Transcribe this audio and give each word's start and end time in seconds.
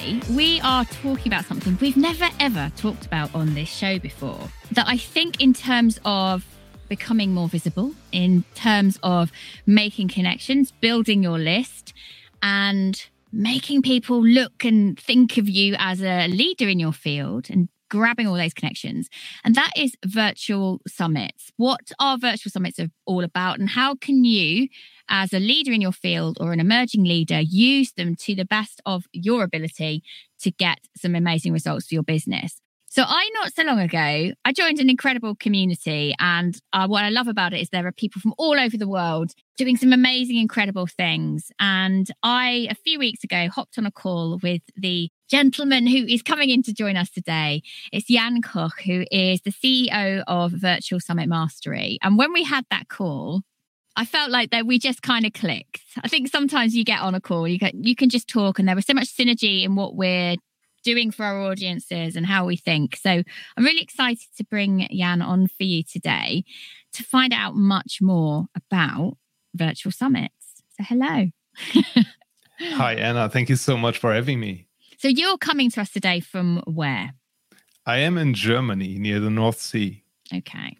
Today, 0.00 0.20
we 0.30 0.60
are 0.60 0.84
talking 0.86 1.30
about 1.30 1.44
something 1.44 1.76
we've 1.80 1.96
never 1.96 2.28
ever 2.38 2.72
talked 2.76 3.04
about 3.04 3.34
on 3.34 3.54
this 3.54 3.68
show 3.68 3.98
before. 3.98 4.48
That 4.72 4.86
I 4.88 4.96
think, 4.96 5.42
in 5.42 5.52
terms 5.52 6.00
of 6.04 6.46
becoming 6.88 7.34
more 7.34 7.48
visible, 7.48 7.94
in 8.10 8.44
terms 8.54 8.98
of 9.02 9.30
making 9.66 10.08
connections, 10.08 10.70
building 10.70 11.22
your 11.22 11.38
list, 11.38 11.92
and 12.42 13.04
making 13.32 13.82
people 13.82 14.24
look 14.24 14.64
and 14.64 14.98
think 14.98 15.36
of 15.36 15.48
you 15.48 15.76
as 15.78 16.02
a 16.02 16.28
leader 16.28 16.68
in 16.68 16.78
your 16.78 16.92
field 16.92 17.48
and 17.50 17.68
grabbing 17.90 18.26
all 18.26 18.36
those 18.36 18.54
connections. 18.54 19.08
And 19.44 19.54
that 19.54 19.72
is 19.76 19.94
virtual 20.06 20.80
summits. 20.88 21.52
What 21.56 21.92
are 21.98 22.16
virtual 22.16 22.50
summits 22.50 22.80
all 23.04 23.24
about, 23.24 23.58
and 23.58 23.68
how 23.68 23.94
can 23.94 24.24
you 24.24 24.68
as 25.10 25.32
a 25.32 25.40
leader 25.40 25.72
in 25.72 25.80
your 25.80 25.92
field 25.92 26.38
or 26.40 26.52
an 26.52 26.60
emerging 26.60 27.02
leader, 27.02 27.40
use 27.40 27.92
them 27.92 28.14
to 28.14 28.34
the 28.34 28.44
best 28.44 28.80
of 28.86 29.04
your 29.12 29.42
ability 29.42 30.02
to 30.40 30.50
get 30.52 30.78
some 30.96 31.14
amazing 31.14 31.52
results 31.52 31.88
for 31.88 31.94
your 31.94 32.04
business. 32.04 32.60
So, 32.92 33.04
I 33.06 33.30
not 33.34 33.54
so 33.54 33.62
long 33.62 33.78
ago, 33.78 34.32
I 34.44 34.52
joined 34.52 34.80
an 34.80 34.90
incredible 34.90 35.36
community. 35.36 36.12
And 36.18 36.60
uh, 36.72 36.88
what 36.88 37.04
I 37.04 37.10
love 37.10 37.28
about 37.28 37.52
it 37.52 37.60
is 37.60 37.68
there 37.68 37.86
are 37.86 37.92
people 37.92 38.20
from 38.20 38.34
all 38.36 38.58
over 38.58 38.76
the 38.76 38.88
world 38.88 39.32
doing 39.56 39.76
some 39.76 39.92
amazing, 39.92 40.38
incredible 40.38 40.88
things. 40.88 41.52
And 41.60 42.10
I, 42.24 42.66
a 42.68 42.74
few 42.74 42.98
weeks 42.98 43.22
ago, 43.22 43.48
hopped 43.48 43.78
on 43.78 43.86
a 43.86 43.92
call 43.92 44.40
with 44.42 44.62
the 44.76 45.08
gentleman 45.30 45.86
who 45.86 46.04
is 46.04 46.22
coming 46.22 46.50
in 46.50 46.62
to 46.64 46.74
join 46.74 46.96
us 46.96 47.08
today. 47.08 47.62
It's 47.92 48.08
Jan 48.08 48.42
Koch, 48.42 48.80
who 48.84 49.04
is 49.12 49.40
the 49.42 49.52
CEO 49.52 50.24
of 50.26 50.50
Virtual 50.50 50.98
Summit 50.98 51.28
Mastery. 51.28 51.98
And 52.02 52.18
when 52.18 52.32
we 52.32 52.42
had 52.42 52.66
that 52.70 52.88
call, 52.88 53.42
I 53.94 54.04
felt 54.04 54.30
like 54.30 54.50
that 54.50 54.66
we 54.66 54.78
just 54.78 55.02
kind 55.02 55.24
of 55.24 55.32
clicked. 55.32 55.82
I 56.02 56.08
think 56.08 56.28
sometimes 56.28 56.74
you 56.74 56.84
get 56.84 57.00
on 57.00 57.14
a 57.14 57.20
call, 57.20 57.46
you 57.46 57.58
can 57.58 57.82
you 57.82 57.94
can 57.94 58.08
just 58.08 58.28
talk, 58.28 58.58
and 58.58 58.66
there 58.68 58.76
was 58.76 58.86
so 58.86 58.94
much 58.94 59.16
synergy 59.16 59.64
in 59.64 59.76
what 59.76 59.94
we're 59.94 60.36
doing 60.82 61.10
for 61.10 61.24
our 61.24 61.42
audiences 61.42 62.16
and 62.16 62.26
how 62.26 62.46
we 62.46 62.56
think. 62.56 62.96
So 62.96 63.10
I'm 63.10 63.64
really 63.64 63.82
excited 63.82 64.28
to 64.36 64.44
bring 64.44 64.88
Jan 64.90 65.22
on 65.22 65.46
for 65.46 65.64
you 65.64 65.82
today 65.82 66.44
to 66.94 67.02
find 67.04 67.32
out 67.32 67.54
much 67.54 67.98
more 68.00 68.46
about 68.56 69.16
virtual 69.54 69.92
summits. 69.92 70.62
So 70.76 70.84
hello. 70.84 71.26
Hi 72.60 72.94
Anna, 72.94 73.28
thank 73.28 73.48
you 73.48 73.56
so 73.56 73.76
much 73.76 73.98
for 73.98 74.12
having 74.12 74.40
me. 74.40 74.69
So 75.00 75.08
you're 75.08 75.38
coming 75.38 75.70
to 75.70 75.80
us 75.80 75.88
today 75.88 76.20
from 76.20 76.62
where? 76.66 77.14
I 77.86 78.00
am 78.00 78.18
in 78.18 78.34
Germany 78.34 78.98
near 78.98 79.18
the 79.18 79.30
North 79.30 79.58
Sea. 79.58 80.04
Okay. 80.30 80.76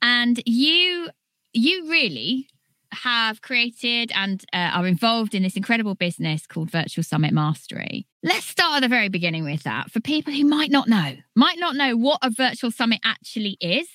And 0.00 0.40
you 0.46 1.08
you 1.52 1.90
really 1.90 2.46
have 2.92 3.42
created 3.42 4.12
and 4.14 4.44
uh, 4.52 4.70
are 4.72 4.86
involved 4.86 5.34
in 5.34 5.42
this 5.42 5.56
incredible 5.56 5.96
business 5.96 6.46
called 6.46 6.70
Virtual 6.70 7.02
Summit 7.02 7.32
Mastery. 7.32 8.06
Let's 8.22 8.46
start 8.46 8.76
at 8.76 8.80
the 8.82 8.88
very 8.88 9.08
beginning 9.08 9.42
with 9.42 9.64
that 9.64 9.90
for 9.90 9.98
people 9.98 10.32
who 10.32 10.44
might 10.44 10.70
not 10.70 10.86
know, 10.86 11.16
might 11.34 11.58
not 11.58 11.74
know 11.74 11.96
what 11.96 12.20
a 12.22 12.30
virtual 12.30 12.70
summit 12.70 13.00
actually 13.02 13.56
is 13.60 13.88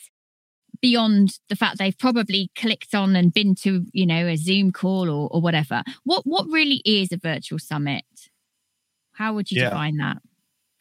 beyond 0.82 1.40
the 1.48 1.56
fact 1.56 1.78
they've 1.78 1.98
probably 1.98 2.52
clicked 2.58 2.94
on 2.94 3.16
and 3.16 3.34
been 3.34 3.56
to, 3.56 3.86
you 3.94 4.06
know, 4.06 4.28
a 4.28 4.36
Zoom 4.36 4.74
call 4.74 5.10
or, 5.10 5.30
or 5.32 5.40
whatever. 5.40 5.82
What 6.04 6.24
what 6.26 6.48
really 6.50 6.82
is 6.84 7.14
a 7.14 7.18
virtual 7.18 7.58
summit? 7.58 8.04
How 9.22 9.34
would 9.34 9.52
you 9.52 9.62
yeah. 9.62 9.70
define 9.70 9.98
that? 9.98 10.18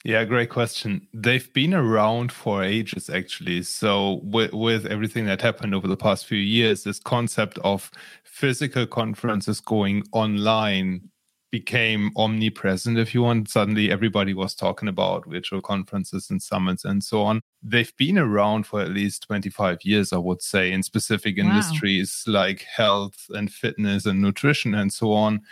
Yeah, 0.02 0.24
great 0.24 0.48
question. 0.48 1.06
They've 1.12 1.52
been 1.52 1.74
around 1.74 2.32
for 2.32 2.64
ages, 2.64 3.10
actually. 3.10 3.64
So, 3.64 4.20
with, 4.22 4.54
with 4.54 4.86
everything 4.86 5.26
that 5.26 5.42
happened 5.42 5.74
over 5.74 5.86
the 5.86 5.96
past 5.96 6.24
few 6.24 6.38
years, 6.38 6.82
this 6.82 6.98
concept 6.98 7.58
of 7.58 7.90
physical 8.24 8.86
conferences 8.86 9.60
going 9.60 10.04
online 10.12 11.10
became 11.50 12.12
omnipresent, 12.16 12.96
if 12.96 13.12
you 13.12 13.20
want. 13.20 13.50
Suddenly, 13.50 13.90
everybody 13.90 14.32
was 14.32 14.54
talking 14.54 14.88
about 14.88 15.28
virtual 15.28 15.60
conferences 15.60 16.30
and 16.30 16.40
summits 16.40 16.86
and 16.86 17.04
so 17.04 17.20
on. 17.20 17.42
They've 17.62 17.94
been 17.98 18.16
around 18.16 18.66
for 18.66 18.80
at 18.80 18.88
least 18.88 19.24
25 19.24 19.80
years, 19.82 20.14
I 20.14 20.18
would 20.18 20.40
say, 20.40 20.72
in 20.72 20.82
specific 20.82 21.36
wow. 21.36 21.44
industries 21.44 22.24
like 22.26 22.62
health 22.62 23.26
and 23.28 23.52
fitness 23.52 24.06
and 24.06 24.22
nutrition 24.22 24.74
and 24.74 24.90
so 24.90 25.12
on 25.12 25.42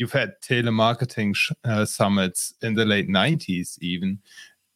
you've 0.00 0.12
had 0.12 0.40
telemarketing 0.40 1.36
sh- 1.36 1.52
uh, 1.64 1.84
summits 1.84 2.54
in 2.62 2.72
the 2.74 2.86
late 2.86 3.08
90s 3.08 3.78
even. 3.80 4.18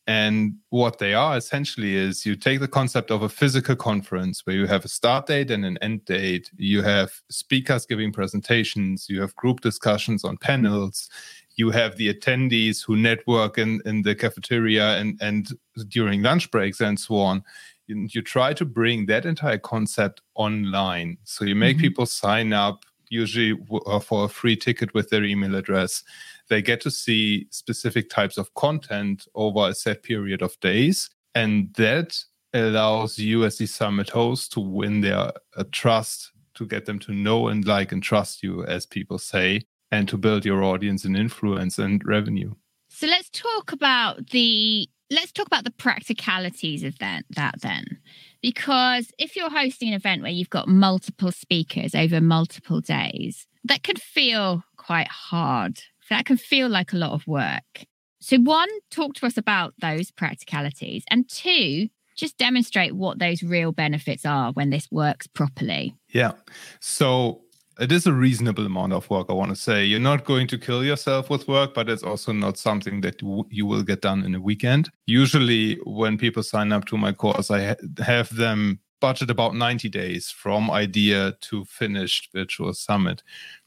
And 0.06 0.56
what 0.68 0.98
they 0.98 1.14
are 1.14 1.38
essentially 1.38 1.94
is 1.94 2.26
you 2.26 2.36
take 2.36 2.60
the 2.60 2.68
concept 2.68 3.10
of 3.10 3.22
a 3.22 3.28
physical 3.30 3.74
conference 3.74 4.44
where 4.44 4.54
you 4.54 4.66
have 4.66 4.84
a 4.84 4.88
start 4.88 5.26
date 5.26 5.50
and 5.50 5.64
an 5.64 5.78
end 5.80 6.04
date. 6.04 6.50
You 6.58 6.82
have 6.82 7.10
speakers 7.30 7.86
giving 7.86 8.12
presentations. 8.12 9.06
You 9.08 9.22
have 9.22 9.34
group 9.34 9.62
discussions 9.62 10.22
on 10.22 10.36
panels. 10.36 11.08
You 11.56 11.70
have 11.70 11.96
the 11.96 12.12
attendees 12.12 12.84
who 12.84 12.94
network 12.94 13.56
in, 13.56 13.80
in 13.86 14.02
the 14.02 14.14
cafeteria 14.14 14.98
and, 14.98 15.18
and 15.22 15.48
during 15.88 16.20
lunch 16.20 16.50
breaks 16.50 16.82
and 16.82 17.00
so 17.00 17.16
on. 17.16 17.42
You, 17.86 18.08
you 18.10 18.20
try 18.20 18.52
to 18.52 18.66
bring 18.66 19.06
that 19.06 19.24
entire 19.24 19.58
concept 19.58 20.20
online. 20.34 21.16
So 21.24 21.46
you 21.46 21.54
make 21.54 21.78
mm-hmm. 21.78 21.82
people 21.82 22.04
sign 22.04 22.52
up 22.52 22.84
usually 23.08 23.58
uh, 23.86 24.00
for 24.00 24.24
a 24.24 24.28
free 24.28 24.56
ticket 24.56 24.94
with 24.94 25.10
their 25.10 25.24
email 25.24 25.54
address. 25.54 26.02
They 26.48 26.62
get 26.62 26.80
to 26.82 26.90
see 26.90 27.46
specific 27.50 28.10
types 28.10 28.36
of 28.36 28.52
content 28.54 29.26
over 29.34 29.68
a 29.68 29.74
set 29.74 30.02
period 30.02 30.42
of 30.42 30.58
days. 30.60 31.10
And 31.34 31.72
that 31.74 32.18
allows 32.52 33.18
you 33.18 33.44
as 33.44 33.58
the 33.58 33.66
summit 33.66 34.10
host 34.10 34.52
to 34.52 34.60
win 34.60 35.00
their 35.00 35.32
uh, 35.56 35.64
trust, 35.72 36.32
to 36.54 36.66
get 36.66 36.86
them 36.86 36.98
to 37.00 37.12
know 37.12 37.48
and 37.48 37.66
like 37.66 37.92
and 37.92 38.02
trust 38.02 38.42
you, 38.42 38.64
as 38.64 38.86
people 38.86 39.18
say, 39.18 39.62
and 39.90 40.08
to 40.08 40.16
build 40.16 40.44
your 40.44 40.62
audience 40.62 41.04
and 41.04 41.16
influence 41.16 41.78
and 41.78 42.04
revenue. 42.04 42.54
So 42.90 43.08
let's 43.08 43.30
talk 43.30 43.72
about 43.72 44.30
the 44.30 44.88
let's 45.10 45.32
talk 45.32 45.46
about 45.46 45.64
the 45.64 45.70
practicalities 45.70 46.82
of 46.82 46.98
that, 46.98 47.24
that 47.30 47.60
then. 47.60 47.98
Because 48.42 49.10
if 49.18 49.36
you're 49.36 49.50
hosting 49.50 49.88
an 49.88 49.94
event 49.94 50.22
where 50.22 50.30
you've 50.30 50.50
got 50.50 50.68
multiple 50.68 51.32
speakers 51.32 51.94
over 51.94 52.20
multiple 52.20 52.80
days, 52.80 53.46
that 53.64 53.82
could 53.82 54.00
feel 54.00 54.62
quite 54.76 55.08
hard. 55.08 55.80
That 56.10 56.26
can 56.26 56.36
feel 56.36 56.68
like 56.68 56.92
a 56.92 56.96
lot 56.98 57.12
of 57.12 57.26
work. 57.26 57.86
So, 58.20 58.38
one, 58.38 58.68
talk 58.90 59.14
to 59.16 59.26
us 59.26 59.36
about 59.36 59.74
those 59.80 60.10
practicalities. 60.10 61.04
And 61.10 61.28
two, 61.28 61.88
just 62.16 62.38
demonstrate 62.38 62.94
what 62.94 63.18
those 63.18 63.42
real 63.42 63.72
benefits 63.72 64.24
are 64.24 64.52
when 64.52 64.70
this 64.70 64.88
works 64.90 65.26
properly. 65.26 65.94
Yeah. 66.08 66.32
So, 66.80 67.43
it 67.80 67.90
is 67.90 68.06
a 68.06 68.12
reasonable 68.12 68.66
amount 68.66 68.92
of 68.92 69.08
work 69.10 69.26
i 69.28 69.32
want 69.32 69.50
to 69.50 69.56
say. 69.56 69.84
You're 69.84 70.00
not 70.00 70.24
going 70.24 70.46
to 70.48 70.58
kill 70.58 70.84
yourself 70.84 71.30
with 71.30 71.48
work 71.48 71.74
but 71.74 71.88
it's 71.88 72.02
also 72.02 72.32
not 72.32 72.58
something 72.58 73.00
that 73.02 73.20
you 73.50 73.66
will 73.66 73.82
get 73.82 74.02
done 74.02 74.24
in 74.24 74.34
a 74.34 74.40
weekend. 74.40 74.90
Usually 75.06 75.76
when 75.84 76.16
people 76.18 76.42
sign 76.42 76.72
up 76.72 76.84
to 76.86 76.96
my 76.96 77.12
course 77.12 77.50
i 77.50 77.68
ha- 77.68 78.04
have 78.04 78.34
them 78.34 78.80
budget 79.00 79.30
about 79.30 79.54
90 79.54 79.88
days 79.88 80.30
from 80.30 80.70
idea 80.70 81.34
to 81.42 81.64
finished 81.64 82.30
virtual 82.32 82.72
summit. 82.72 83.22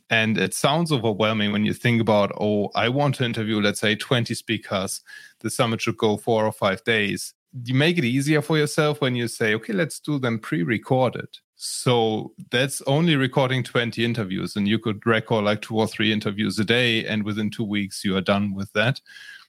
And 0.10 0.38
it 0.38 0.54
sounds 0.54 0.92
overwhelming 0.92 1.52
when 1.52 1.66
you 1.66 1.74
think 1.74 2.02
about 2.02 2.32
oh 2.40 2.70
i 2.76 2.90
want 2.90 3.16
to 3.16 3.26
interview 3.26 3.60
let's 3.60 3.80
say 3.80 3.96
20 3.96 4.34
speakers. 4.34 5.02
The 5.42 5.50
summit 5.50 5.82
should 5.82 5.98
go 5.98 6.18
four 6.18 6.46
or 6.46 6.52
five 6.52 6.84
days. 6.84 7.34
You 7.66 7.74
make 7.74 7.98
it 7.98 8.06
easier 8.06 8.42
for 8.42 8.58
yourself 8.58 9.02
when 9.02 9.16
you 9.16 9.28
say 9.28 9.54
okay 9.56 9.74
let's 9.74 10.00
do 10.00 10.20
them 10.20 10.40
pre-recorded 10.40 11.30
so 11.60 12.34
that's 12.52 12.84
only 12.84 13.16
recording 13.16 13.64
20 13.64 14.06
interviews, 14.06 14.56
and 14.56 14.68
you 14.68 14.78
could 14.78 15.04
record 15.08 15.44
like 15.44 15.64
two 15.64 15.76
or 15.76 15.88
three 15.88 16.14
interviews 16.14 16.60
a 16.60 16.64
day, 16.64 17.04
and 17.04 17.24
within 17.24 17.50
two 17.50 17.64
weeks, 17.64 18.06
you 18.06 18.16
are 18.16 18.22
done 18.22 18.54
with 18.54 18.72
that. 18.74 19.02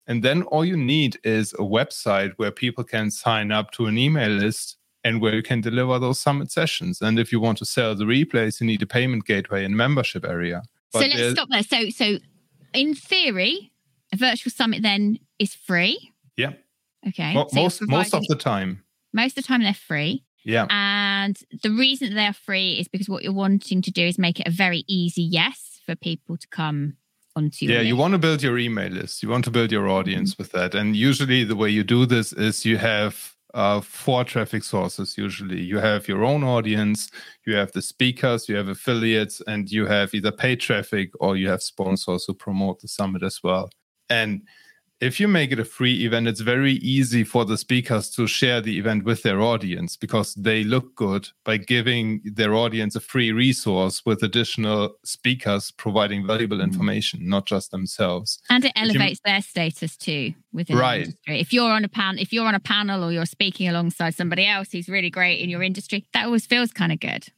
And 0.07 0.25
then 0.25 0.43
all 0.45 0.65
you 0.65 0.77
need 0.77 1.19
is 1.23 1.53
a 1.53 1.59
website 1.59 2.33
where 2.39 2.51
people 2.51 2.83
can 2.83 3.11
sign 3.11 3.53
up 3.53 3.73
to 3.73 3.85
an 3.87 3.99
email 3.99 4.31
list 4.31 4.79
and 5.05 5.21
where 5.21 5.35
you 5.35 5.43
can 5.43 5.61
deliver 5.61 5.99
those 5.99 6.19
summit 6.19 6.51
sessions. 6.51 7.03
And 7.03 7.19
if 7.19 7.31
you 7.31 7.41
want 7.41 7.59
to 7.59 7.67
sell 7.67 7.95
the 7.95 8.05
replays, 8.05 8.59
you 8.59 8.67
need 8.67 8.81
a 8.81 8.87
payment 8.87 9.27
gateway 9.27 9.67
and 9.67 9.77
membership 9.77 10.25
area. 10.25 10.63
But 10.95 11.03
so 11.03 11.07
let's 11.09 11.33
stop 11.33 11.49
there. 11.51 11.63
So, 11.63 11.91
so 11.91 12.19
in 12.73 12.95
theory, 12.95 13.71
a 14.15 14.17
virtual 14.17 14.51
summit 14.51 14.83
then 14.83 15.19
is 15.39 15.55
free. 15.55 16.13
Yeah. 16.39 16.53
Okay. 17.07 17.35
So 17.35 17.49
most 17.53 17.83
most 17.83 18.15
of 18.15 18.25
the 18.29 18.37
time. 18.37 18.83
Most 19.13 19.37
of 19.37 19.45
the 19.45 19.49
time 19.49 19.63
they're 19.63 19.75
free. 19.75 20.25
Yeah. 20.49 20.67
And 20.71 21.39
the 21.63 21.71
reason 21.71 22.15
they're 22.15 22.33
free 22.33 22.79
is 22.81 22.89
because 22.89 23.07
what 23.07 23.23
you're 23.23 23.35
wanting 23.35 23.83
to 23.83 23.91
do 23.91 24.07
is 24.07 24.19
make 24.19 24.41
it 24.41 24.49
a 24.49 24.51
very 24.51 24.83
easy 24.89 25.23
yes 25.23 25.83
for 25.85 25.95
people 25.95 26.39
to 26.39 26.49
come 26.49 26.95
onto 27.37 27.67
Yeah, 27.67 27.83
you 27.83 27.97
want 27.97 28.13
to 28.13 28.19
build 28.19 28.43
your 28.43 28.57
email 28.57 28.91
list. 28.91 29.23
You 29.23 29.29
want 29.29 29.45
to 29.45 29.51
build 29.51 29.71
your 29.71 29.89
audience 29.89 30.33
mm-hmm. 30.33 30.43
with 30.43 30.53
that. 30.53 30.75
And 30.75 30.97
usually 30.97 31.45
the 31.45 31.55
way 31.55 31.69
you 31.69 31.85
do 31.85 32.07
this 32.07 32.33
is 32.33 32.65
you 32.65 32.79
have 32.79 33.35
uh, 33.53 33.83
four 33.83 34.25
traffic 34.25 34.65
sources 34.65 35.19
usually. 35.19 35.61
You 35.61 35.81
have 35.81 36.09
your 36.09 36.25
own 36.25 36.43
audience, 36.43 37.11
you 37.47 37.55
have 37.55 37.73
the 37.73 37.83
speakers, 37.83 38.49
you 38.49 38.57
have 38.57 38.69
affiliates, 38.69 39.43
and 39.47 39.71
you 39.71 39.85
have 39.85 40.15
either 40.15 40.33
paid 40.33 40.61
traffic 40.61 41.11
or 41.21 41.37
you 41.37 41.51
have 41.51 41.63
sponsors 41.63 42.25
who 42.25 42.33
promote 42.33 42.81
the 42.81 42.89
summit 42.89 43.23
as 43.23 43.41
well. 43.45 43.69
And 44.09 44.43
if 45.01 45.21
you 45.21 45.29
make 45.29 45.53
it 45.53 45.61
a 45.61 45.65
free 45.65 46.05
event, 46.05 46.27
it's 46.27 46.41
very 46.41 46.73
easy 46.73 47.23
for 47.23 47.45
the 47.45 47.57
speakers 47.57 48.11
to 48.11 48.27
share 48.27 48.61
the 48.61 48.79
event 48.79 49.05
with 49.05 49.23
their 49.23 49.41
audience 49.41 49.97
because 49.97 50.35
they 50.35 50.65
look 50.65 50.95
good 50.97 51.29
by 51.45 51.57
giving 51.57 52.21
their 52.25 52.55
audience 52.55 52.97
a 52.97 53.01
free 53.01 53.31
resource 53.31 54.03
with 54.05 54.23
additional 54.23 54.97
speakers 55.05 55.71
providing 55.71 56.27
valuable 56.27 56.57
mm-hmm. 56.57 56.65
information, 56.65 57.29
not 57.29 57.47
just 57.47 57.71
themselves. 57.71 58.41
And 58.51 58.65
it 58.65 58.73
elevates 58.75 59.21
you, 59.25 59.33
their 59.33 59.43
status 59.43 59.97
too 59.97 60.35
within 60.53 60.77
right. 60.77 60.97
the 60.97 61.05
industry. 61.05 61.41
If 61.41 61.53
you're 61.53 61.71
on 61.71 61.85
a 61.85 61.89
pan, 61.89 62.19
if 62.19 62.33
you're 62.33 62.47
on 62.47 62.55
a 62.55 62.61
panel 62.61 63.05
or 63.05 63.13
you're 63.13 63.27
speaking 63.27 63.69
alongside 63.69 64.15
somebody 64.15 64.47
else 64.47 64.73
who's 64.73 64.89
really 64.89 65.11
great 65.11 65.41
in 65.41 65.49
your 65.49 65.63
industry, 65.63 66.07
that 66.13 66.27
always 66.27 66.47
feels 66.47 66.73
kind 66.73 66.93
of 66.93 66.99
good. 66.99 67.29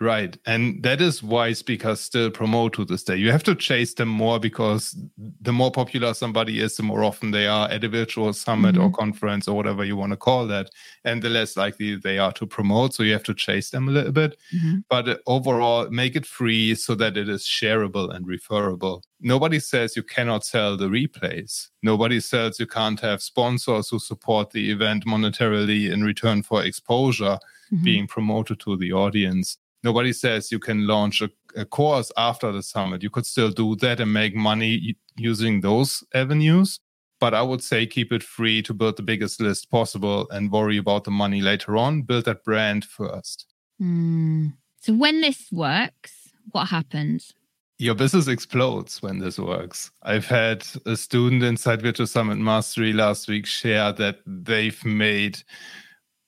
Right. 0.00 0.36
And 0.44 0.82
that 0.82 1.00
is 1.00 1.22
why 1.22 1.52
speakers 1.52 2.00
still 2.00 2.28
promote 2.28 2.72
to 2.74 2.84
this 2.84 3.04
day. 3.04 3.14
You 3.14 3.30
have 3.30 3.44
to 3.44 3.54
chase 3.54 3.94
them 3.94 4.08
more 4.08 4.40
because 4.40 4.96
the 5.40 5.52
more 5.52 5.70
popular 5.70 6.14
somebody 6.14 6.58
is, 6.60 6.76
the 6.76 6.82
more 6.82 7.04
often 7.04 7.30
they 7.30 7.46
are 7.46 7.68
at 7.68 7.84
a 7.84 7.88
virtual 7.88 8.32
summit 8.32 8.74
mm-hmm. 8.74 8.84
or 8.86 8.90
conference 8.90 9.46
or 9.46 9.54
whatever 9.54 9.84
you 9.84 9.96
want 9.96 10.10
to 10.10 10.16
call 10.16 10.48
that. 10.48 10.70
And 11.04 11.22
the 11.22 11.28
less 11.28 11.56
likely 11.56 11.94
they 11.94 12.18
are 12.18 12.32
to 12.32 12.46
promote. 12.46 12.94
So 12.94 13.04
you 13.04 13.12
have 13.12 13.22
to 13.24 13.34
chase 13.34 13.70
them 13.70 13.86
a 13.86 13.92
little 13.92 14.10
bit. 14.10 14.36
Mm-hmm. 14.52 14.78
But 14.88 15.08
uh, 15.08 15.16
overall, 15.28 15.88
make 15.90 16.16
it 16.16 16.26
free 16.26 16.74
so 16.74 16.96
that 16.96 17.16
it 17.16 17.28
is 17.28 17.44
shareable 17.44 18.12
and 18.12 18.26
referable. 18.26 19.04
Nobody 19.20 19.60
says 19.60 19.96
you 19.96 20.02
cannot 20.02 20.44
sell 20.44 20.76
the 20.76 20.88
replays. 20.88 21.68
Nobody 21.84 22.18
says 22.18 22.58
you 22.58 22.66
can't 22.66 22.98
have 22.98 23.22
sponsors 23.22 23.90
who 23.90 24.00
support 24.00 24.50
the 24.50 24.72
event 24.72 25.06
monetarily 25.06 25.92
in 25.92 26.02
return 26.02 26.42
for 26.42 26.64
exposure 26.64 27.38
mm-hmm. 27.72 27.84
being 27.84 28.06
promoted 28.08 28.58
to 28.60 28.76
the 28.76 28.92
audience 28.92 29.56
nobody 29.84 30.12
says 30.12 30.50
you 30.50 30.58
can 30.58 30.86
launch 30.86 31.20
a, 31.20 31.30
a, 31.54 31.64
course 31.64 32.10
after 32.16 32.50
the 32.50 32.62
summit. 32.62 33.02
You 33.02 33.10
could 33.10 33.26
still 33.26 33.50
do 33.50 33.76
that 33.76 34.00
and 34.00 34.12
make 34.12 34.34
money 34.34 34.96
using 35.16 35.60
those 35.60 36.02
avenues. 36.14 36.80
But 37.20 37.34
I 37.34 37.42
would 37.42 37.62
say 37.62 37.86
keep 37.86 38.12
it 38.12 38.22
free 38.22 38.60
to 38.62 38.74
build 38.74 38.96
the 38.96 39.02
biggest 39.02 39.40
list 39.40 39.70
possible 39.70 40.26
and 40.30 40.50
worry 40.50 40.78
about 40.78 41.04
the 41.04 41.10
money 41.10 41.40
later 41.40 41.76
on. 41.76 42.02
Build 42.02 42.24
that 42.24 42.42
brand 42.42 42.84
first. 42.84 43.46
Mm. 43.80 44.54
So 44.80 44.94
when 44.94 45.20
this 45.20 45.46
works, 45.52 46.30
what 46.50 46.66
happens? 46.66 47.32
Your 47.78 47.94
business 47.94 48.28
explodes 48.28 49.02
when 49.02 49.18
this 49.18 49.38
works. 49.38 49.90
I've 50.02 50.26
had 50.26 50.64
a 50.86 50.96
student 50.96 51.42
inside 51.42 51.82
Virtual 51.82 52.06
Summit 52.06 52.38
Mastery 52.38 52.92
last 52.92 53.28
week 53.28 53.46
share 53.46 53.92
that 53.92 54.18
they've 54.26 54.84
made 54.84 55.42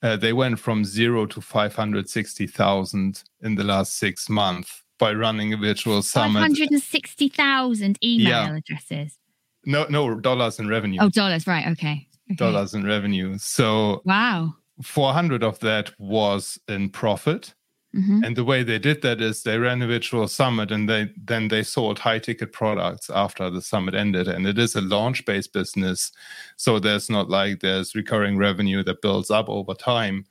uh, 0.01 0.15
they 0.15 0.33
went 0.33 0.59
from 0.59 0.85
zero 0.85 1.25
to 1.25 1.41
560,000 1.41 3.23
in 3.41 3.55
the 3.55 3.63
last 3.63 3.97
six 3.97 4.29
months 4.29 4.83
by 4.99 5.13
running 5.13 5.53
a 5.53 5.57
virtual 5.57 6.01
summit. 6.01 6.39
560,000 6.39 7.97
email 8.03 8.27
yeah. 8.27 8.55
addresses. 8.55 9.17
No, 9.65 9.85
no, 9.89 10.15
dollars 10.15 10.59
in 10.59 10.67
revenue. 10.67 10.99
Oh, 11.01 11.09
dollars, 11.09 11.47
right. 11.47 11.67
Okay. 11.67 12.07
okay. 12.31 12.35
Dollars 12.35 12.73
in 12.73 12.85
revenue. 12.85 13.37
So, 13.37 14.01
wow. 14.05 14.53
400 14.81 15.43
of 15.43 15.59
that 15.59 15.91
was 15.99 16.59
in 16.67 16.89
profit. 16.89 17.53
Mm-hmm. 17.97 18.23
And 18.23 18.35
the 18.35 18.43
way 18.43 18.61
they 18.61 18.77
did 18.77 19.01
that 19.01 19.21
is 19.21 19.41
they 19.41 19.57
ran 19.57 19.81
a 19.81 19.87
virtual 19.87 20.27
summit 20.27 20.71
and 20.71 20.87
they 20.87 21.09
then 21.17 21.47
they 21.47 21.63
sold 21.63 21.99
high 21.99 22.19
ticket 22.19 22.51
products 22.51 23.09
after 23.09 23.49
the 23.49 23.61
summit 23.61 23.95
ended. 23.95 24.27
And 24.27 24.45
it 24.45 24.59
is 24.59 24.75
a 24.75 24.81
launch 24.81 25.25
based 25.25 25.51
business. 25.51 26.11
So 26.57 26.79
there's 26.79 27.09
not 27.09 27.29
like 27.29 27.61
there's 27.61 27.95
recurring 27.95 28.37
revenue 28.37 28.83
that 28.83 29.01
builds 29.01 29.31
up 29.31 29.49
over 29.49 29.73
time. 29.73 30.25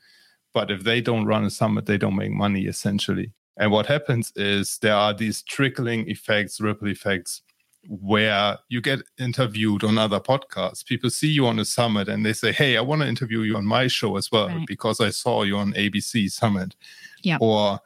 But 0.54 0.70
if 0.70 0.84
they 0.84 1.00
don't 1.00 1.26
run 1.26 1.44
a 1.44 1.50
summit, 1.50 1.86
they 1.86 1.98
don't 1.98 2.16
make 2.16 2.30
money 2.30 2.66
essentially. 2.66 3.32
And 3.56 3.72
what 3.72 3.86
happens 3.86 4.32
is 4.36 4.78
there 4.78 4.94
are 4.94 5.14
these 5.14 5.42
trickling 5.42 6.08
effects, 6.08 6.60
ripple 6.60 6.88
effects 6.88 7.42
where 7.88 8.59
you 8.69 8.81
get 8.81 9.00
interviewed 9.19 9.85
on 9.85 9.99
other 9.99 10.21
podcasts. 10.21 10.85
People 10.85 11.11
see 11.11 11.29
you 11.29 11.47
on 11.47 11.59
a 11.59 11.65
summit 11.65 12.09
and 12.09 12.25
they 12.25 12.33
say, 12.33 12.53
Hey, 12.53 12.77
I 12.77 12.81
want 12.81 13.03
to 13.03 13.09
interview 13.09 13.41
you 13.41 13.56
on 13.56 13.67
my 13.67 13.87
show 13.87 14.17
as 14.17 14.31
well 14.31 14.49
right. 14.49 14.67
because 14.67 15.00
I 15.00 15.11
saw 15.11 15.43
you 15.43 15.56
on 15.56 15.73
ABC 15.75 16.31
Summit. 16.31 16.75
Yeah. 17.23 17.38
Or 17.41 17.81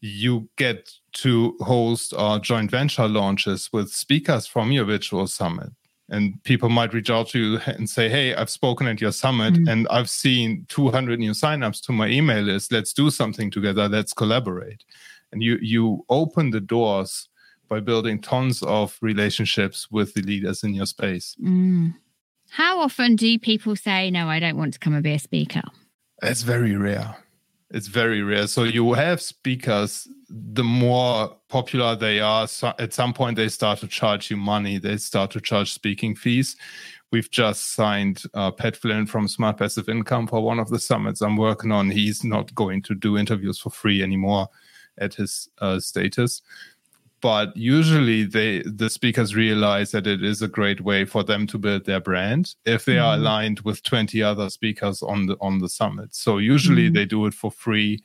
you 0.00 0.48
get 0.56 0.90
to 1.12 1.56
host 1.60 2.14
our 2.14 2.38
joint 2.38 2.70
venture 2.70 3.08
launches 3.08 3.70
with 3.72 3.90
speakers 3.90 4.46
from 4.46 4.70
your 4.70 4.84
virtual 4.84 5.26
summit. 5.26 5.70
And 6.08 6.40
people 6.44 6.68
might 6.68 6.94
reach 6.94 7.10
out 7.10 7.28
to 7.30 7.38
you 7.38 7.58
and 7.66 7.88
say, 7.88 8.08
Hey, 8.08 8.34
I've 8.34 8.50
spoken 8.50 8.86
at 8.86 9.00
your 9.00 9.12
summit 9.12 9.54
mm-hmm. 9.54 9.68
and 9.68 9.88
I've 9.88 10.10
seen 10.10 10.66
200 10.68 11.18
new 11.18 11.32
signups 11.32 11.80
to 11.86 11.92
my 11.92 12.08
email 12.08 12.42
list. 12.42 12.72
Let's 12.72 12.92
do 12.92 13.10
something 13.10 13.50
together. 13.50 13.88
Let's 13.88 14.12
collaborate. 14.12 14.84
And 15.32 15.42
you, 15.42 15.58
you 15.60 16.04
open 16.08 16.50
the 16.50 16.60
doors 16.60 17.28
by 17.68 17.80
building 17.80 18.20
tons 18.20 18.62
of 18.62 18.98
relationships 19.00 19.90
with 19.90 20.14
the 20.14 20.22
leaders 20.22 20.62
in 20.62 20.74
your 20.74 20.86
space. 20.86 21.36
Mm. 21.42 21.94
How 22.50 22.80
often 22.80 23.16
do 23.16 23.38
people 23.38 23.76
say, 23.76 24.10
No, 24.10 24.28
I 24.28 24.38
don't 24.38 24.56
want 24.56 24.72
to 24.74 24.78
come 24.78 24.94
and 24.94 25.02
be 25.02 25.12
a 25.12 25.18
speaker? 25.18 25.62
It's 26.22 26.42
very 26.42 26.76
rare. 26.76 27.16
It's 27.70 27.88
very 27.88 28.22
rare. 28.22 28.46
So 28.46 28.62
you 28.62 28.92
have 28.92 29.20
speakers, 29.20 30.06
the 30.28 30.62
more 30.62 31.36
popular 31.48 31.96
they 31.96 32.20
are, 32.20 32.46
so 32.46 32.72
at 32.78 32.92
some 32.92 33.12
point 33.12 33.36
they 33.36 33.48
start 33.48 33.80
to 33.80 33.88
charge 33.88 34.30
you 34.30 34.36
money. 34.36 34.78
They 34.78 34.96
start 34.98 35.32
to 35.32 35.40
charge 35.40 35.72
speaking 35.72 36.14
fees. 36.14 36.56
We've 37.10 37.30
just 37.30 37.74
signed 37.74 38.22
uh, 38.34 38.52
Pat 38.52 38.76
Flynn 38.76 39.06
from 39.06 39.28
Smart 39.28 39.58
Passive 39.58 39.88
Income 39.88 40.28
for 40.28 40.42
one 40.42 40.58
of 40.58 40.70
the 40.70 40.78
summits 40.78 41.20
I'm 41.20 41.36
working 41.36 41.72
on. 41.72 41.90
He's 41.90 42.24
not 42.24 42.54
going 42.54 42.82
to 42.82 42.94
do 42.94 43.18
interviews 43.18 43.58
for 43.58 43.70
free 43.70 44.02
anymore 44.02 44.48
at 44.98 45.14
his 45.14 45.48
uh, 45.58 45.78
status 45.78 46.42
but 47.20 47.56
usually 47.56 48.24
they 48.24 48.62
the 48.62 48.90
speakers 48.90 49.34
realize 49.34 49.90
that 49.90 50.06
it 50.06 50.22
is 50.22 50.42
a 50.42 50.48
great 50.48 50.80
way 50.80 51.04
for 51.04 51.22
them 51.22 51.46
to 51.46 51.58
build 51.58 51.84
their 51.84 52.00
brand 52.00 52.54
if 52.64 52.84
they 52.84 52.94
mm-hmm. 52.94 53.04
are 53.04 53.14
aligned 53.14 53.60
with 53.60 53.82
20 53.82 54.22
other 54.22 54.50
speakers 54.50 55.02
on 55.02 55.26
the 55.26 55.36
on 55.40 55.58
the 55.58 55.68
summit 55.68 56.14
so 56.14 56.38
usually 56.38 56.86
mm-hmm. 56.86 56.94
they 56.94 57.04
do 57.04 57.26
it 57.26 57.34
for 57.34 57.50
free 57.50 58.02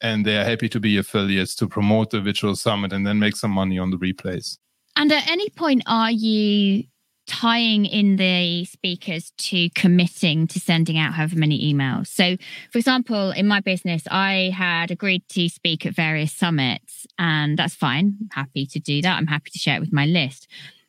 and 0.00 0.24
they 0.24 0.36
are 0.36 0.44
happy 0.44 0.68
to 0.68 0.80
be 0.80 0.96
affiliates 0.96 1.54
to 1.56 1.66
promote 1.66 2.10
the 2.10 2.20
virtual 2.20 2.54
summit 2.54 2.92
and 2.92 3.06
then 3.06 3.18
make 3.18 3.36
some 3.36 3.50
money 3.50 3.78
on 3.78 3.90
the 3.90 3.98
replays 3.98 4.58
and 4.96 5.12
at 5.12 5.28
any 5.28 5.48
point 5.50 5.82
are 5.86 6.10
you 6.10 6.84
tying 7.28 7.84
in 7.84 8.16
the 8.16 8.64
speakers 8.64 9.32
to 9.36 9.68
committing 9.70 10.46
to 10.48 10.58
sending 10.58 10.98
out 10.98 11.12
however 11.12 11.36
many 11.36 11.72
emails. 11.72 12.08
So, 12.08 12.36
for 12.72 12.78
example, 12.78 13.30
in 13.30 13.46
my 13.46 13.60
business, 13.60 14.02
I 14.10 14.50
had 14.56 14.90
agreed 14.90 15.28
to 15.30 15.48
speak 15.48 15.84
at 15.86 15.94
various 15.94 16.32
summits, 16.32 17.06
and 17.18 17.58
that's 17.58 17.74
fine. 17.74 18.16
I'm 18.20 18.28
happy 18.32 18.66
to 18.66 18.80
do 18.80 19.02
that. 19.02 19.16
I'm 19.16 19.26
happy 19.26 19.50
to 19.50 19.58
share 19.58 19.76
it 19.76 19.80
with 19.80 19.92
my 19.92 20.06
list. 20.06 20.48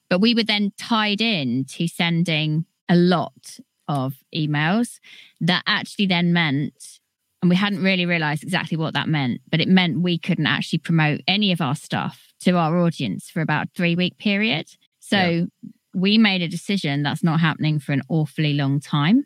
But 0.09 0.21
we 0.21 0.33
were 0.33 0.43
then 0.43 0.71
tied 0.77 1.21
in 1.21 1.65
to 1.71 1.87
sending 1.87 2.65
a 2.87 2.95
lot 2.95 3.59
of 3.87 4.15
emails 4.33 4.99
that 5.41 5.63
actually 5.67 6.07
then 6.07 6.31
meant, 6.31 6.99
and 7.41 7.49
we 7.49 7.57
hadn't 7.57 7.83
really 7.83 8.05
realized 8.05 8.43
exactly 8.43 8.77
what 8.77 8.93
that 8.93 9.09
meant, 9.09 9.41
but 9.51 9.59
it 9.59 9.67
meant 9.67 10.01
we 10.01 10.17
couldn't 10.17 10.47
actually 10.47 10.79
promote 10.79 11.19
any 11.27 11.51
of 11.51 11.59
our 11.59 11.75
stuff 11.75 12.33
to 12.39 12.55
our 12.55 12.77
audience 12.77 13.29
for 13.29 13.41
about 13.41 13.67
three 13.75 13.95
week 13.95 14.17
period. 14.17 14.69
So 14.99 15.17
yeah 15.17 15.45
we 15.93 16.17
made 16.17 16.41
a 16.41 16.47
decision 16.47 17.03
that's 17.03 17.23
not 17.23 17.39
happening 17.39 17.79
for 17.79 17.93
an 17.93 18.01
awfully 18.09 18.53
long 18.53 18.79
time. 18.79 19.25